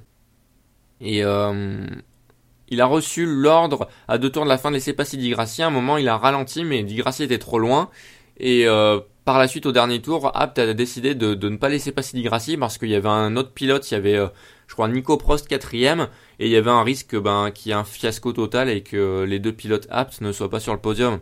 Et 1.02 1.24
il 2.72 2.80
a 2.80 2.86
reçu 2.86 3.26
l'ordre 3.26 3.90
à 4.08 4.18
deux 4.18 4.30
tours 4.30 4.46
de 4.46 4.50
la 4.50 4.58
fin 4.58 4.70
de 4.70 4.76
laisser 4.76 4.94
passer 4.94 5.18
Di 5.18 5.30
Grassi. 5.30 5.62
À 5.62 5.68
un 5.68 5.72
moment, 5.72 5.98
il 5.98 6.08
a 6.08 6.18
ralenti, 6.18 6.64
mais 6.64 6.84
Di 6.84 6.96
Grassi 6.96 7.24
était 7.24 7.38
trop 7.38 7.60
loin. 7.60 7.90
Et 8.38 8.66
euh, 8.66 9.02
par 9.26 9.38
la 9.40 9.50
suite, 9.50 9.66
au 9.66 9.74
dernier 9.74 10.02
tour, 10.02 10.32
Abt 10.34 10.58
a 10.58 10.74
décidé 10.74 11.14
de, 11.14 11.36
ne 11.50 11.58
pas 11.58 11.68
laisser 11.68 11.92
passer 11.92 12.16
Di 12.16 12.24
Grassi 12.24 12.56
parce 12.56 12.78
qu'il 12.78 12.90
y 12.90 12.96
avait 12.96 13.10
un 13.10 13.36
autre 13.36 13.52
pilote, 13.52 13.92
il 13.92 13.96
y 13.96 13.98
avait, 13.98 14.16
euh, 14.16 14.28
je 14.68 14.74
crois, 14.74 14.88
Nico 14.88 15.18
Prost 15.18 15.50
quatrième, 15.50 16.08
et 16.40 16.46
il 16.46 16.52
y 16.52 16.56
avait 16.56 16.72
un 16.72 16.82
risque 16.82 17.18
ben, 17.18 17.52
qu'il 17.52 17.72
y 17.72 17.74
ait 17.74 17.78
un 17.78 17.84
fiasco 17.84 18.32
total 18.32 18.70
et 18.70 18.84
que 18.84 19.26
les 19.28 19.40
deux 19.40 19.54
pilotes 19.54 19.88
Abt 19.92 20.22
ne 20.22 20.32
soient 20.32 20.50
pas 20.50 20.62
sur 20.62 20.74
le 20.74 20.80
podium. 20.80 21.20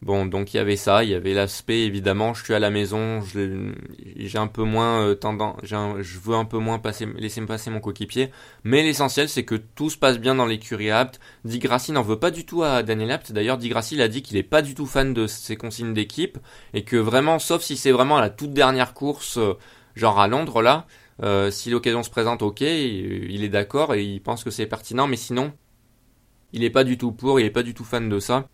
Bon, 0.00 0.26
donc 0.26 0.54
il 0.54 0.58
y 0.58 0.60
avait 0.60 0.76
ça, 0.76 1.02
il 1.02 1.10
y 1.10 1.14
avait 1.14 1.34
l'aspect 1.34 1.80
évidemment, 1.80 2.32
je 2.32 2.44
suis 2.44 2.54
à 2.54 2.60
la 2.60 2.70
maison, 2.70 3.20
j'ai 3.34 4.38
un 4.38 4.46
peu 4.46 4.62
moins 4.62 5.00
euh, 5.02 5.14
tendance, 5.16 5.56
je 5.64 6.18
veux 6.20 6.36
un 6.36 6.44
peu 6.44 6.58
moins 6.58 6.78
passer, 6.78 7.04
laisser 7.16 7.40
me 7.40 7.48
passer 7.48 7.68
mon 7.70 7.80
coéquipier, 7.80 8.30
mais 8.62 8.84
l'essentiel 8.84 9.28
c'est 9.28 9.44
que 9.44 9.56
tout 9.56 9.90
se 9.90 9.98
passe 9.98 10.20
bien 10.20 10.36
dans 10.36 10.46
l'écurie 10.46 10.92
Apt. 10.92 11.18
Di 11.44 11.58
Grassi 11.58 11.90
n'en 11.90 12.02
veut 12.02 12.18
pas 12.18 12.30
du 12.30 12.46
tout 12.46 12.62
à 12.62 12.84
Daniel 12.84 13.10
Apt. 13.10 13.32
D'ailleurs, 13.32 13.58
Di 13.58 13.68
Grassi 13.68 13.96
il 13.96 14.02
a 14.02 14.06
dit 14.06 14.22
qu'il 14.22 14.36
est 14.36 14.44
pas 14.44 14.62
du 14.62 14.76
tout 14.76 14.86
fan 14.86 15.12
de 15.14 15.26
ses 15.26 15.56
consignes 15.56 15.94
d'équipe 15.94 16.38
et 16.74 16.84
que 16.84 16.96
vraiment, 16.96 17.40
sauf 17.40 17.62
si 17.62 17.76
c'est 17.76 17.90
vraiment 17.90 18.18
à 18.18 18.20
la 18.20 18.30
toute 18.30 18.52
dernière 18.52 18.94
course, 18.94 19.36
euh, 19.38 19.54
genre 19.96 20.20
à 20.20 20.28
Londres 20.28 20.62
là, 20.62 20.86
euh, 21.24 21.50
si 21.50 21.70
l'occasion 21.70 22.04
se 22.04 22.10
présente, 22.10 22.42
ok, 22.42 22.60
il 22.60 23.42
est 23.42 23.48
d'accord 23.48 23.94
et 23.94 24.04
il 24.04 24.22
pense 24.22 24.44
que 24.44 24.50
c'est 24.50 24.66
pertinent, 24.66 25.08
mais 25.08 25.16
sinon, 25.16 25.52
il 26.52 26.62
est 26.62 26.70
pas 26.70 26.84
du 26.84 26.98
tout 26.98 27.10
pour, 27.10 27.40
il 27.40 27.46
est 27.46 27.50
pas 27.50 27.64
du 27.64 27.74
tout 27.74 27.84
fan 27.84 28.08
de 28.08 28.20
ça. 28.20 28.48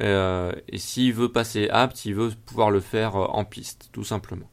Euh, 0.00 0.52
et 0.68 0.78
s'il 0.78 1.12
veut 1.12 1.30
passer 1.30 1.68
apte, 1.70 2.04
il 2.04 2.14
veut 2.14 2.30
pouvoir 2.46 2.70
le 2.70 2.80
faire 2.80 3.16
euh, 3.16 3.26
en 3.26 3.44
piste, 3.44 3.90
tout 3.92 4.04
simplement. 4.04 4.48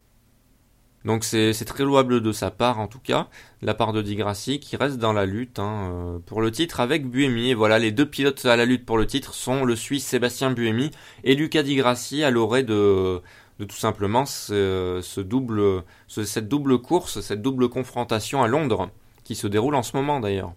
Donc 1.05 1.23
c'est 1.23 1.53
très 1.63 1.85
louable 1.85 2.21
de 2.21 2.31
sa 2.33 2.51
part 2.51 2.79
en 2.79 2.87
tout 2.87 2.99
cas, 2.99 3.29
la 3.61 3.73
part 3.73 3.93
de 3.93 4.01
Di 4.01 4.15
Grassi 4.15 4.59
qui 4.59 4.75
reste 4.75 4.97
dans 4.97 5.13
la 5.13 5.25
lutte 5.25 5.57
hein, 5.57 5.89
euh, 5.89 6.19
pour 6.25 6.41
le 6.41 6.51
titre 6.51 6.81
avec 6.81 7.07
Buemi. 7.09 7.51
Et 7.51 7.53
voilà, 7.53 7.79
les 7.79 7.93
deux 7.93 8.09
pilotes 8.09 8.45
à 8.45 8.57
la 8.57 8.65
lutte 8.65 8.85
pour 8.85 8.97
le 8.97 9.07
titre 9.07 9.33
sont 9.33 9.63
le 9.63 9.77
Suisse 9.77 10.05
Sébastien 10.05 10.51
Buemi 10.51 10.91
et 11.23 11.35
Luca 11.35 11.63
Di 11.63 11.75
Grassi 11.75 12.23
à 12.23 12.31
l'orée 12.31 12.63
de, 12.63 13.21
tout 13.59 13.77
simplement 13.77 14.25
double, 14.49 15.83
cette 16.07 16.49
double 16.49 16.79
course, 16.79 17.21
cette 17.21 17.41
double 17.41 17.69
confrontation 17.69 18.43
à 18.43 18.47
Londres 18.47 18.89
qui 19.23 19.35
se 19.35 19.47
déroule 19.47 19.75
en 19.75 19.83
ce 19.83 19.95
moment 19.95 20.19
d'ailleurs. 20.19 20.55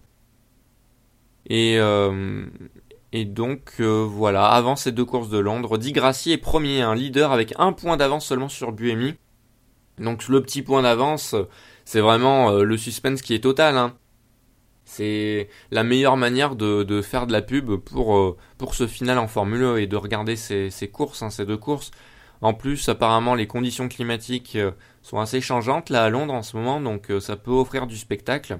Et, 1.49 1.79
et 3.13 3.25
donc 3.25 3.73
euh, 3.79 4.05
voilà, 4.07 4.47
avant 4.47 4.75
ces 4.75 4.91
deux 4.91 5.03
courses 5.05 5.29
de 5.29 5.37
Londres, 5.37 5.77
Di 5.77 5.91
Grassi 5.91 6.31
est 6.31 6.37
premier, 6.37 6.81
un 6.81 6.95
leader 6.95 7.31
avec 7.31 7.53
un 7.57 7.73
point 7.73 7.97
d'avance 7.97 8.25
seulement 8.25 8.49
sur 8.49 8.71
Buemi. 8.71 9.15
Donc 9.97 10.27
le 10.29 10.41
petit 10.41 10.61
point 10.61 10.81
d'avance, 10.81 11.35
c'est 11.83 11.99
vraiment 11.99 12.51
euh, 12.51 12.63
le 12.63 12.77
suspense 12.77 13.21
qui 13.21 13.33
est 13.33 13.43
total. 13.43 13.77
Hein. 13.77 13.97
C'est 14.85 15.49
la 15.71 15.83
meilleure 15.83 16.17
manière 16.17 16.55
de, 16.55 17.01
faire 17.01 17.27
de 17.27 17.33
la 17.33 17.41
pub 17.41 17.75
pour, 17.75 18.17
euh, 18.17 18.37
pour 18.57 18.75
ce 18.75 18.87
final 18.87 19.17
en 19.17 19.27
Formule 19.27 19.63
1 19.63 19.75
et 19.77 19.87
de 19.87 19.97
regarder 19.97 20.35
ces, 20.37 20.69
ces 20.69 20.89
courses, 20.89 21.21
hein, 21.21 21.29
ces 21.29 21.45
deux 21.45 21.57
courses. 21.57 21.91
En 22.41 22.53
plus, 22.53 22.89
apparemment, 22.89 23.35
les 23.35 23.45
conditions 23.45 23.87
climatiques 23.87 24.57
sont 25.03 25.19
assez 25.19 25.41
changeantes 25.41 25.89
là 25.91 26.03
à 26.03 26.09
Londres 26.09 26.33
en 26.33 26.41
ce 26.41 26.57
moment, 26.57 26.81
donc 26.81 27.11
ça 27.19 27.35
peut 27.35 27.51
offrir 27.51 27.85
du 27.85 27.95
spectacle. 27.95 28.59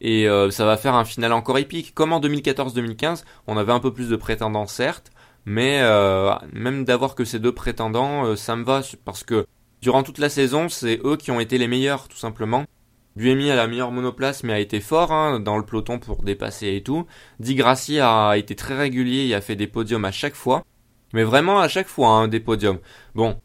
Et 0.00 0.28
euh, 0.28 0.50
ça 0.50 0.64
va 0.64 0.76
faire 0.76 0.94
un 0.94 1.04
final 1.04 1.32
encore 1.32 1.58
épique. 1.58 1.94
Comme 1.94 2.12
en 2.12 2.20
2014-2015, 2.20 3.24
on 3.46 3.56
avait 3.56 3.72
un 3.72 3.80
peu 3.80 3.92
plus 3.92 4.08
de 4.08 4.16
prétendants 4.16 4.66
certes, 4.66 5.10
mais 5.44 5.80
euh, 5.82 6.34
même 6.52 6.84
d'avoir 6.84 7.14
que 7.14 7.24
ces 7.24 7.38
deux 7.38 7.52
prétendants, 7.52 8.26
euh, 8.26 8.36
ça 8.36 8.56
me 8.56 8.64
va 8.64 8.82
parce 9.04 9.24
que 9.24 9.46
durant 9.80 10.02
toute 10.02 10.18
la 10.18 10.28
saison, 10.28 10.68
c'est 10.68 11.00
eux 11.04 11.16
qui 11.16 11.30
ont 11.30 11.40
été 11.40 11.58
les 11.58 11.68
meilleurs 11.68 12.08
tout 12.08 12.16
simplement. 12.16 12.64
Buemi 13.16 13.50
a 13.50 13.56
la 13.56 13.66
meilleure 13.66 13.92
monoplace 13.92 14.44
mais 14.44 14.52
a 14.52 14.58
été 14.58 14.80
fort 14.80 15.10
hein, 15.10 15.40
dans 15.40 15.56
le 15.56 15.64
peloton 15.64 15.98
pour 15.98 16.22
dépasser 16.22 16.74
et 16.74 16.82
tout. 16.82 17.06
Di 17.40 17.54
Grassi 17.54 17.98
a 18.00 18.34
été 18.36 18.54
très 18.54 18.76
régulier 18.76 19.26
et 19.26 19.34
a 19.34 19.40
fait 19.40 19.56
des 19.56 19.66
podiums 19.66 20.04
à 20.04 20.12
chaque 20.12 20.34
fois. 20.34 20.64
Mais 21.14 21.24
vraiment 21.24 21.60
à 21.60 21.68
chaque 21.68 21.88
fois 21.88 22.08
hein, 22.08 22.28
des 22.28 22.40
podiums. 22.40 22.78
Bon, 23.14 23.40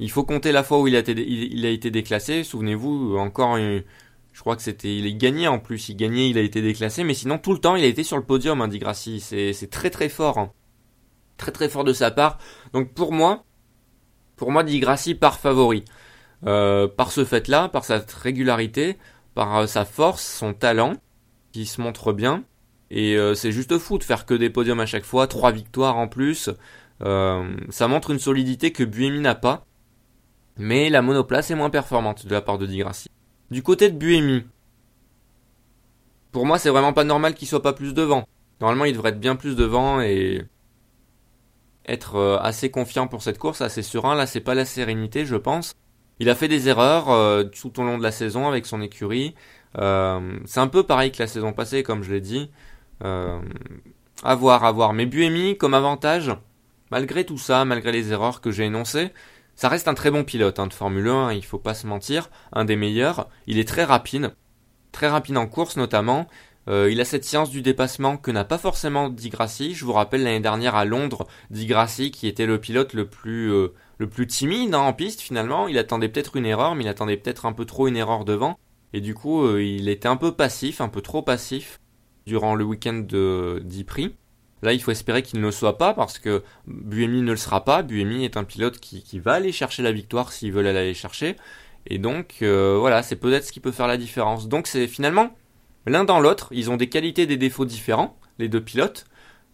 il 0.00 0.10
faut 0.10 0.24
compter 0.24 0.50
la 0.50 0.64
fois 0.64 0.80
où 0.80 0.88
il 0.88 0.96
a 0.96 1.00
été, 1.00 1.12
il 1.12 1.64
a 1.64 1.68
été 1.68 1.90
déclassé. 1.90 2.42
Souvenez-vous, 2.42 3.16
encore 3.16 3.56
une, 3.56 3.84
je 4.34 4.40
crois 4.40 4.56
que 4.56 4.62
c'était, 4.62 4.96
il 4.96 5.06
est 5.06 5.14
gagné 5.14 5.46
en 5.46 5.60
plus, 5.60 5.88
il 5.88 5.96
gagnait, 5.96 6.28
il 6.28 6.36
a 6.36 6.42
été 6.42 6.60
déclassé, 6.60 7.04
mais 7.04 7.14
sinon 7.14 7.38
tout 7.38 7.52
le 7.52 7.60
temps 7.60 7.76
il 7.76 7.84
a 7.84 7.86
été 7.86 8.02
sur 8.02 8.16
le 8.16 8.24
podium, 8.24 8.60
hein, 8.60 8.68
dit 8.68 8.80
Grassi. 8.80 9.20
C'est, 9.20 9.70
très 9.70 9.90
très 9.90 10.08
fort, 10.08 10.38
hein. 10.38 10.52
très 11.36 11.52
très 11.52 11.68
fort 11.68 11.84
de 11.84 11.92
sa 11.92 12.10
part. 12.10 12.38
Donc 12.72 12.92
pour 12.92 13.12
moi, 13.12 13.44
pour 14.36 14.50
moi, 14.50 14.64
dit 14.64 14.80
Grassi 14.80 15.14
par 15.14 15.38
favori, 15.38 15.84
euh, 16.46 16.88
par 16.88 17.12
ce 17.12 17.24
fait-là, 17.24 17.68
par 17.68 17.84
sa 17.84 18.04
régularité, 18.22 18.98
par 19.34 19.56
euh, 19.56 19.66
sa 19.66 19.84
force, 19.84 20.24
son 20.24 20.52
talent, 20.52 20.94
qui 21.52 21.64
se 21.64 21.80
montre 21.80 22.12
bien. 22.12 22.42
Et 22.90 23.16
euh, 23.16 23.34
c'est 23.34 23.52
juste 23.52 23.78
fou 23.78 23.98
de 23.98 24.04
faire 24.04 24.26
que 24.26 24.34
des 24.34 24.50
podiums 24.50 24.80
à 24.80 24.86
chaque 24.86 25.04
fois, 25.04 25.28
trois 25.28 25.52
victoires 25.52 25.96
en 25.96 26.08
plus. 26.08 26.50
ça 27.00 27.88
montre 27.88 28.10
une 28.10 28.18
solidité 28.18 28.72
que 28.72 28.82
Buemi 28.82 29.20
n'a 29.20 29.36
pas. 29.36 29.64
Mais 30.56 30.90
la 30.90 31.02
monoplace 31.02 31.50
est 31.50 31.54
moins 31.54 31.70
performante 31.70 32.26
de 32.26 32.32
la 32.32 32.40
part 32.40 32.58
de 32.58 32.66
Di 32.66 32.78
Grassi. 32.78 33.08
Du 33.50 33.62
côté 33.62 33.90
de 33.90 33.96
Buemi, 33.96 34.44
pour 36.32 36.46
moi, 36.46 36.58
c'est 36.58 36.70
vraiment 36.70 36.92
pas 36.92 37.04
normal 37.04 37.34
qu'il 37.34 37.46
soit 37.46 37.62
pas 37.62 37.72
plus 37.72 37.94
devant. 37.94 38.26
Normalement, 38.60 38.84
il 38.84 38.92
devrait 38.92 39.10
être 39.10 39.20
bien 39.20 39.36
plus 39.36 39.56
devant 39.56 40.00
et 40.00 40.42
être 41.86 42.16
euh, 42.16 42.38
assez 42.38 42.70
confiant 42.70 43.06
pour 43.06 43.22
cette 43.22 43.38
course, 43.38 43.60
assez 43.60 43.82
serein. 43.82 44.14
Là, 44.14 44.26
c'est 44.26 44.40
pas 44.40 44.54
la 44.54 44.64
sérénité, 44.64 45.26
je 45.26 45.36
pense. 45.36 45.74
Il 46.20 46.30
a 46.30 46.34
fait 46.34 46.48
des 46.48 46.68
erreurs 46.68 47.10
euh, 47.10 47.44
tout 47.44 47.80
au 47.80 47.84
long 47.84 47.98
de 47.98 48.02
la 48.02 48.12
saison 48.12 48.48
avec 48.48 48.66
son 48.66 48.80
écurie. 48.80 49.34
Euh, 49.78 50.38
c'est 50.46 50.60
un 50.60 50.68
peu 50.68 50.84
pareil 50.84 51.10
que 51.10 51.18
la 51.18 51.26
saison 51.26 51.52
passée, 51.52 51.82
comme 51.82 52.02
je 52.02 52.12
l'ai 52.12 52.20
dit. 52.20 52.50
Euh, 53.04 53.40
à 54.22 54.34
voir, 54.34 54.64
à 54.64 54.72
voir. 54.72 54.92
Mais 54.92 55.06
Buemi, 55.06 55.56
comme 55.58 55.74
avantage, 55.74 56.32
malgré 56.90 57.24
tout 57.24 57.38
ça, 57.38 57.64
malgré 57.64 57.90
les 57.92 58.12
erreurs 58.12 58.40
que 58.40 58.52
j'ai 58.52 58.64
énoncées, 58.64 59.12
ça 59.56 59.68
reste 59.68 59.88
un 59.88 59.94
très 59.94 60.10
bon 60.10 60.24
pilote 60.24 60.58
hein, 60.58 60.66
de 60.66 60.72
Formule 60.72 61.08
1, 61.08 61.32
il 61.32 61.44
faut 61.44 61.58
pas 61.58 61.74
se 61.74 61.86
mentir, 61.86 62.30
un 62.52 62.64
des 62.64 62.76
meilleurs. 62.76 63.28
Il 63.46 63.58
est 63.58 63.68
très 63.68 63.84
rapide, 63.84 64.34
très 64.92 65.08
rapide 65.08 65.36
en 65.36 65.46
course 65.46 65.76
notamment. 65.76 66.26
Euh, 66.68 66.90
il 66.90 67.00
a 67.00 67.04
cette 67.04 67.24
science 67.24 67.50
du 67.50 67.62
dépassement 67.62 68.16
que 68.16 68.30
n'a 68.30 68.44
pas 68.44 68.58
forcément 68.58 69.10
Di 69.10 69.28
Grassi. 69.28 69.74
Je 69.74 69.84
vous 69.84 69.92
rappelle 69.92 70.22
l'année 70.22 70.40
dernière 70.40 70.74
à 70.74 70.84
Londres, 70.84 71.26
Di 71.50 71.66
Grassi 71.66 72.10
qui 72.10 72.26
était 72.26 72.46
le 72.46 72.58
pilote 72.58 72.94
le 72.94 73.06
plus 73.06 73.52
euh, 73.52 73.74
le 73.98 74.08
plus 74.08 74.26
timide 74.26 74.74
hein, 74.74 74.80
en 74.80 74.92
piste 74.92 75.20
finalement. 75.20 75.68
Il 75.68 75.78
attendait 75.78 76.08
peut-être 76.08 76.36
une 76.36 76.46
erreur, 76.46 76.74
mais 76.74 76.84
il 76.84 76.88
attendait 76.88 77.16
peut-être 77.16 77.46
un 77.46 77.52
peu 77.52 77.64
trop 77.64 77.86
une 77.86 77.96
erreur 77.96 78.24
devant. 78.24 78.58
Et 78.92 79.00
du 79.00 79.14
coup, 79.14 79.44
euh, 79.44 79.62
il 79.62 79.88
était 79.88 80.08
un 80.08 80.16
peu 80.16 80.32
passif, 80.32 80.80
un 80.80 80.88
peu 80.88 81.02
trop 81.02 81.22
passif 81.22 81.80
durant 82.26 82.54
le 82.54 82.64
week-end 82.64 83.04
de 83.06 83.60
d'Ypres. 83.64 84.14
Là, 84.64 84.72
il 84.72 84.82
faut 84.82 84.90
espérer 84.90 85.22
qu'il 85.22 85.40
ne 85.40 85.44
le 85.44 85.50
soit 85.50 85.76
pas 85.76 85.92
parce 85.92 86.18
que 86.18 86.42
Buemi 86.66 87.20
ne 87.20 87.32
le 87.32 87.36
sera 87.36 87.66
pas. 87.66 87.82
Buemi 87.82 88.24
est 88.24 88.38
un 88.38 88.44
pilote 88.44 88.80
qui, 88.80 89.18
va 89.18 89.32
aller 89.32 89.52
chercher 89.52 89.82
la 89.82 89.92
victoire 89.92 90.32
s'ils 90.32 90.52
veulent 90.52 90.66
aller 90.66 90.94
chercher. 90.94 91.36
Et 91.86 91.98
donc, 91.98 92.36
euh, 92.40 92.78
voilà, 92.80 93.02
c'est 93.02 93.16
peut-être 93.16 93.44
ce 93.44 93.52
qui 93.52 93.60
peut 93.60 93.72
faire 93.72 93.86
la 93.88 93.98
différence. 93.98 94.48
Donc, 94.48 94.66
c'est 94.66 94.86
finalement 94.86 95.36
l'un 95.84 96.04
dans 96.04 96.18
l'autre. 96.18 96.48
Ils 96.50 96.70
ont 96.70 96.78
des 96.78 96.88
qualités 96.88 97.26
des 97.26 97.36
défauts 97.36 97.66
différents, 97.66 98.18
les 98.38 98.48
deux 98.48 98.62
pilotes. 98.62 99.04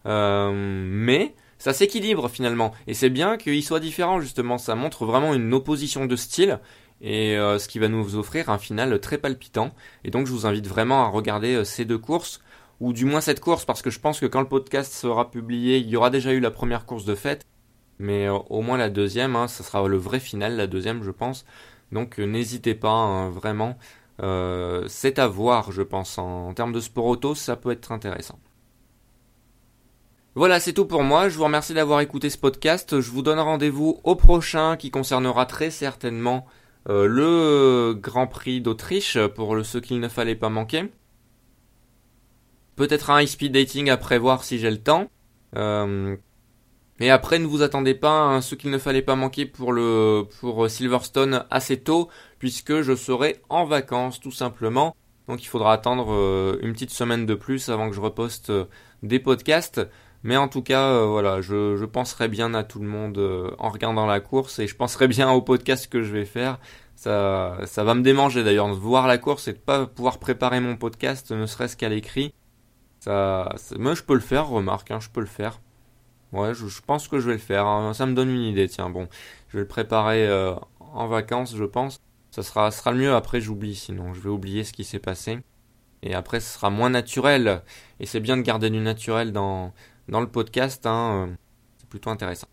Euh, 0.06 0.52
mais 0.54 1.34
ça 1.58 1.72
s'équilibre 1.72 2.28
finalement. 2.28 2.72
Et 2.86 2.94
c'est 2.94 3.10
bien 3.10 3.36
qu'ils 3.36 3.64
soient 3.64 3.80
différents, 3.80 4.20
justement. 4.20 4.58
Ça 4.58 4.76
montre 4.76 5.06
vraiment 5.06 5.34
une 5.34 5.52
opposition 5.52 6.06
de 6.06 6.14
style. 6.14 6.60
Et 7.00 7.36
euh, 7.36 7.58
ce 7.58 7.66
qui 7.66 7.80
va 7.80 7.88
nous 7.88 8.14
offrir 8.14 8.48
un 8.48 8.58
final 8.58 9.00
très 9.00 9.18
palpitant. 9.18 9.74
Et 10.04 10.10
donc, 10.12 10.28
je 10.28 10.32
vous 10.32 10.46
invite 10.46 10.68
vraiment 10.68 11.04
à 11.04 11.08
regarder 11.08 11.64
ces 11.64 11.84
deux 11.84 11.98
courses 11.98 12.40
ou 12.80 12.92
du 12.94 13.04
moins 13.04 13.20
cette 13.20 13.40
course, 13.40 13.64
parce 13.64 13.82
que 13.82 13.90
je 13.90 14.00
pense 14.00 14.20
que 14.20 14.26
quand 14.26 14.40
le 14.40 14.48
podcast 14.48 14.92
sera 14.92 15.30
publié, 15.30 15.78
il 15.78 15.88
y 15.88 15.96
aura 15.96 16.10
déjà 16.10 16.32
eu 16.32 16.40
la 16.40 16.50
première 16.50 16.86
course 16.86 17.04
de 17.04 17.14
fête. 17.14 17.46
mais 17.98 18.26
euh, 18.28 18.34
au 18.50 18.62
moins 18.62 18.78
la 18.78 18.90
deuxième, 18.90 19.36
hein, 19.36 19.48
ça 19.48 19.64
sera 19.64 19.86
le 19.86 19.98
vrai 19.98 20.20
final, 20.20 20.56
la 20.56 20.66
deuxième, 20.66 21.02
je 21.02 21.10
pense. 21.10 21.44
Donc 21.92 22.18
euh, 22.18 22.24
n'hésitez 22.24 22.74
pas, 22.74 22.90
hein, 22.90 23.30
vraiment. 23.30 23.78
Euh, 24.22 24.84
c'est 24.88 25.18
à 25.18 25.28
voir, 25.28 25.72
je 25.72 25.82
pense. 25.82 26.18
En, 26.18 26.54
termes 26.54 26.72
de 26.72 26.80
sport 26.80 27.06
auto, 27.06 27.34
ça 27.34 27.56
peut 27.56 27.70
être 27.70 27.92
intéressant. 27.92 28.38
Voilà, 30.34 30.60
c'est 30.60 30.72
tout 30.72 30.86
pour 30.86 31.02
moi. 31.02 31.28
Je 31.28 31.36
vous 31.36 31.44
remercie 31.44 31.74
d'avoir 31.74 32.00
écouté 32.00 32.30
ce 32.30 32.38
podcast. 32.38 33.00
Je 33.00 33.10
vous 33.10 33.22
donne 33.22 33.40
rendez-vous 33.40 34.00
au 34.04 34.14
prochain 34.16 34.76
qui 34.76 34.90
concernera 34.90 35.44
très 35.46 35.70
certainement 35.70 36.46
le 36.88 37.94
Grand 37.94 38.26
Prix 38.26 38.60
d'Autriche 38.60 39.18
pour 39.34 39.54
le, 39.54 39.64
ce 39.64 39.78
qu'il 39.78 40.00
ne 40.00 40.08
fallait 40.08 40.36
pas 40.36 40.48
manquer. 40.48 40.90
Peut-être 42.76 43.10
un 43.10 43.20
high-speed 43.20 43.52
dating 43.52 43.90
à 43.90 43.96
prévoir 43.96 44.44
si 44.44 44.58
j'ai 44.58 44.70
le 44.70 44.82
temps. 44.82 45.10
Euh, 45.56 46.16
après, 47.00 47.38
ne 47.38 47.46
vous 47.46 47.62
attendez 47.62 47.94
pas 47.94 48.36
à 48.36 48.40
ce 48.42 48.54
qu'il 48.54 48.70
ne 48.70 48.78
fallait 48.78 49.02
pas 49.02 49.16
manquer 49.16 49.46
pour 49.46 49.72
le 49.72 50.24
pour 50.40 50.68
Silverstone 50.68 51.46
assez 51.50 51.80
tôt, 51.80 52.10
puisque 52.38 52.82
je 52.82 52.94
serai 52.94 53.40
en 53.48 53.64
vacances 53.64 54.20
tout 54.20 54.32
simplement. 54.32 54.94
Donc 55.30 55.42
il 55.44 55.46
faudra 55.46 55.72
attendre 55.72 56.12
euh, 56.12 56.58
une 56.60 56.72
petite 56.72 56.90
semaine 56.90 57.24
de 57.24 57.34
plus 57.34 57.68
avant 57.68 57.88
que 57.88 57.94
je 57.94 58.00
reposte 58.00 58.50
euh, 58.50 58.64
des 59.02 59.20
podcasts. 59.20 59.80
Mais 60.24 60.36
en 60.36 60.48
tout 60.48 60.60
cas, 60.60 60.88
euh, 60.88 61.06
voilà, 61.06 61.40
je, 61.40 61.76
je, 61.76 61.84
penserai 61.86 62.28
bien 62.28 62.52
à 62.52 62.64
tout 62.64 62.80
le 62.80 62.88
monde 62.88 63.18
en 63.58 63.70
regardant 63.70 64.06
la 64.06 64.20
course 64.20 64.58
et 64.58 64.66
je 64.66 64.76
penserai 64.76 65.08
bien 65.08 65.30
au 65.30 65.40
podcast 65.40 65.86
que 65.86 66.02
je 66.02 66.12
vais 66.12 66.26
faire. 66.26 66.58
Ça, 66.96 67.58
ça 67.64 67.84
va 67.84 67.94
me 67.94 68.02
démanger 68.02 68.44
d'ailleurs 68.44 68.68
de 68.68 68.74
voir 68.74 69.06
la 69.06 69.16
course 69.16 69.48
et 69.48 69.54
de 69.54 69.58
pas 69.58 69.86
pouvoir 69.86 70.18
préparer 70.18 70.60
mon 70.60 70.76
podcast, 70.76 71.30
ne 71.30 71.46
serait-ce 71.46 71.76
qu'à 71.76 71.88
l'écrit. 71.88 72.34
Ça, 73.00 73.48
moi 73.78 73.94
je 73.94 74.02
peux 74.02 74.14
le 74.14 74.20
faire, 74.20 74.48
remarque, 74.48 74.90
hein, 74.90 75.00
je 75.00 75.08
peux 75.08 75.20
le 75.20 75.26
faire. 75.26 75.60
Ouais, 76.32 76.54
je, 76.54 76.68
je, 76.68 76.80
pense 76.80 77.08
que 77.08 77.18
je 77.18 77.26
vais 77.26 77.32
le 77.34 77.38
faire. 77.40 77.66
Hein. 77.66 77.92
Ça 77.92 78.06
me 78.06 78.14
donne 78.14 78.30
une 78.30 78.42
idée, 78.42 78.68
tiens. 78.68 78.88
Bon, 78.90 79.08
je 79.48 79.56
vais 79.56 79.62
le 79.62 79.68
préparer 79.68 80.28
euh, 80.28 80.54
en 80.78 81.08
vacances, 81.08 81.56
je 81.56 81.64
pense. 81.64 82.00
Ça 82.30 82.42
sera, 82.42 82.70
sera 82.70 82.92
le 82.92 82.98
mieux. 82.98 83.14
Après, 83.14 83.40
j'oublie. 83.40 83.74
Sinon, 83.74 84.14
je 84.14 84.20
vais 84.20 84.30
oublier 84.30 84.62
ce 84.64 84.72
qui 84.72 84.84
s'est 84.84 85.00
passé. 85.00 85.40
Et 86.02 86.14
après, 86.14 86.40
ce 86.40 86.54
sera 86.54 86.70
moins 86.70 86.90
naturel. 86.90 87.62
Et 87.98 88.06
c'est 88.06 88.20
bien 88.20 88.36
de 88.36 88.42
garder 88.42 88.70
du 88.70 88.78
naturel 88.78 89.32
dans, 89.32 89.72
dans 90.08 90.20
le 90.20 90.28
podcast. 90.28 90.86
Hein. 90.86 91.30
C'est 91.78 91.88
plutôt 91.88 92.10
intéressant. 92.10 92.48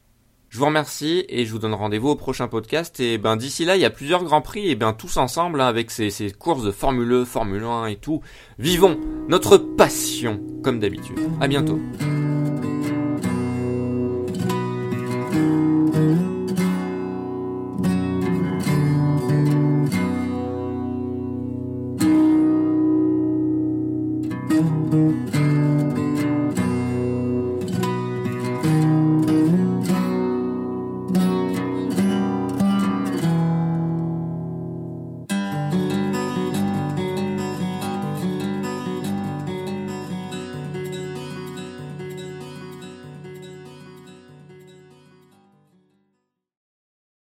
Je 0.57 0.59
vous 0.59 0.65
remercie 0.65 1.23
et 1.29 1.45
je 1.45 1.51
vous 1.51 1.59
donne 1.59 1.75
rendez-vous 1.75 2.09
au 2.09 2.15
prochain 2.15 2.47
podcast. 2.47 2.99
Et 2.99 3.19
ben 3.19 3.35
d'ici 3.35 3.63
là, 3.63 3.75
il 3.75 3.81
y 3.83 3.85
a 3.85 3.91
plusieurs 3.91 4.23
grands 4.23 4.41
prix 4.41 4.71
et 4.71 4.73
bien 4.73 4.91
tous 4.91 5.17
ensemble 5.17 5.61
hein, 5.61 5.67
avec 5.67 5.91
ces, 5.91 6.09
ces, 6.09 6.31
courses 6.31 6.63
de 6.63 6.71
Formule 6.71 7.13
1, 7.13 7.15
e, 7.17 7.25
Formule 7.25 7.63
1 7.63 7.85
et 7.85 7.95
tout. 7.97 8.23
Vivons 8.57 8.99
notre 9.29 9.57
passion 9.57 10.41
comme 10.63 10.79
d'habitude. 10.79 11.19
À 11.41 11.47
bientôt. 11.47 11.79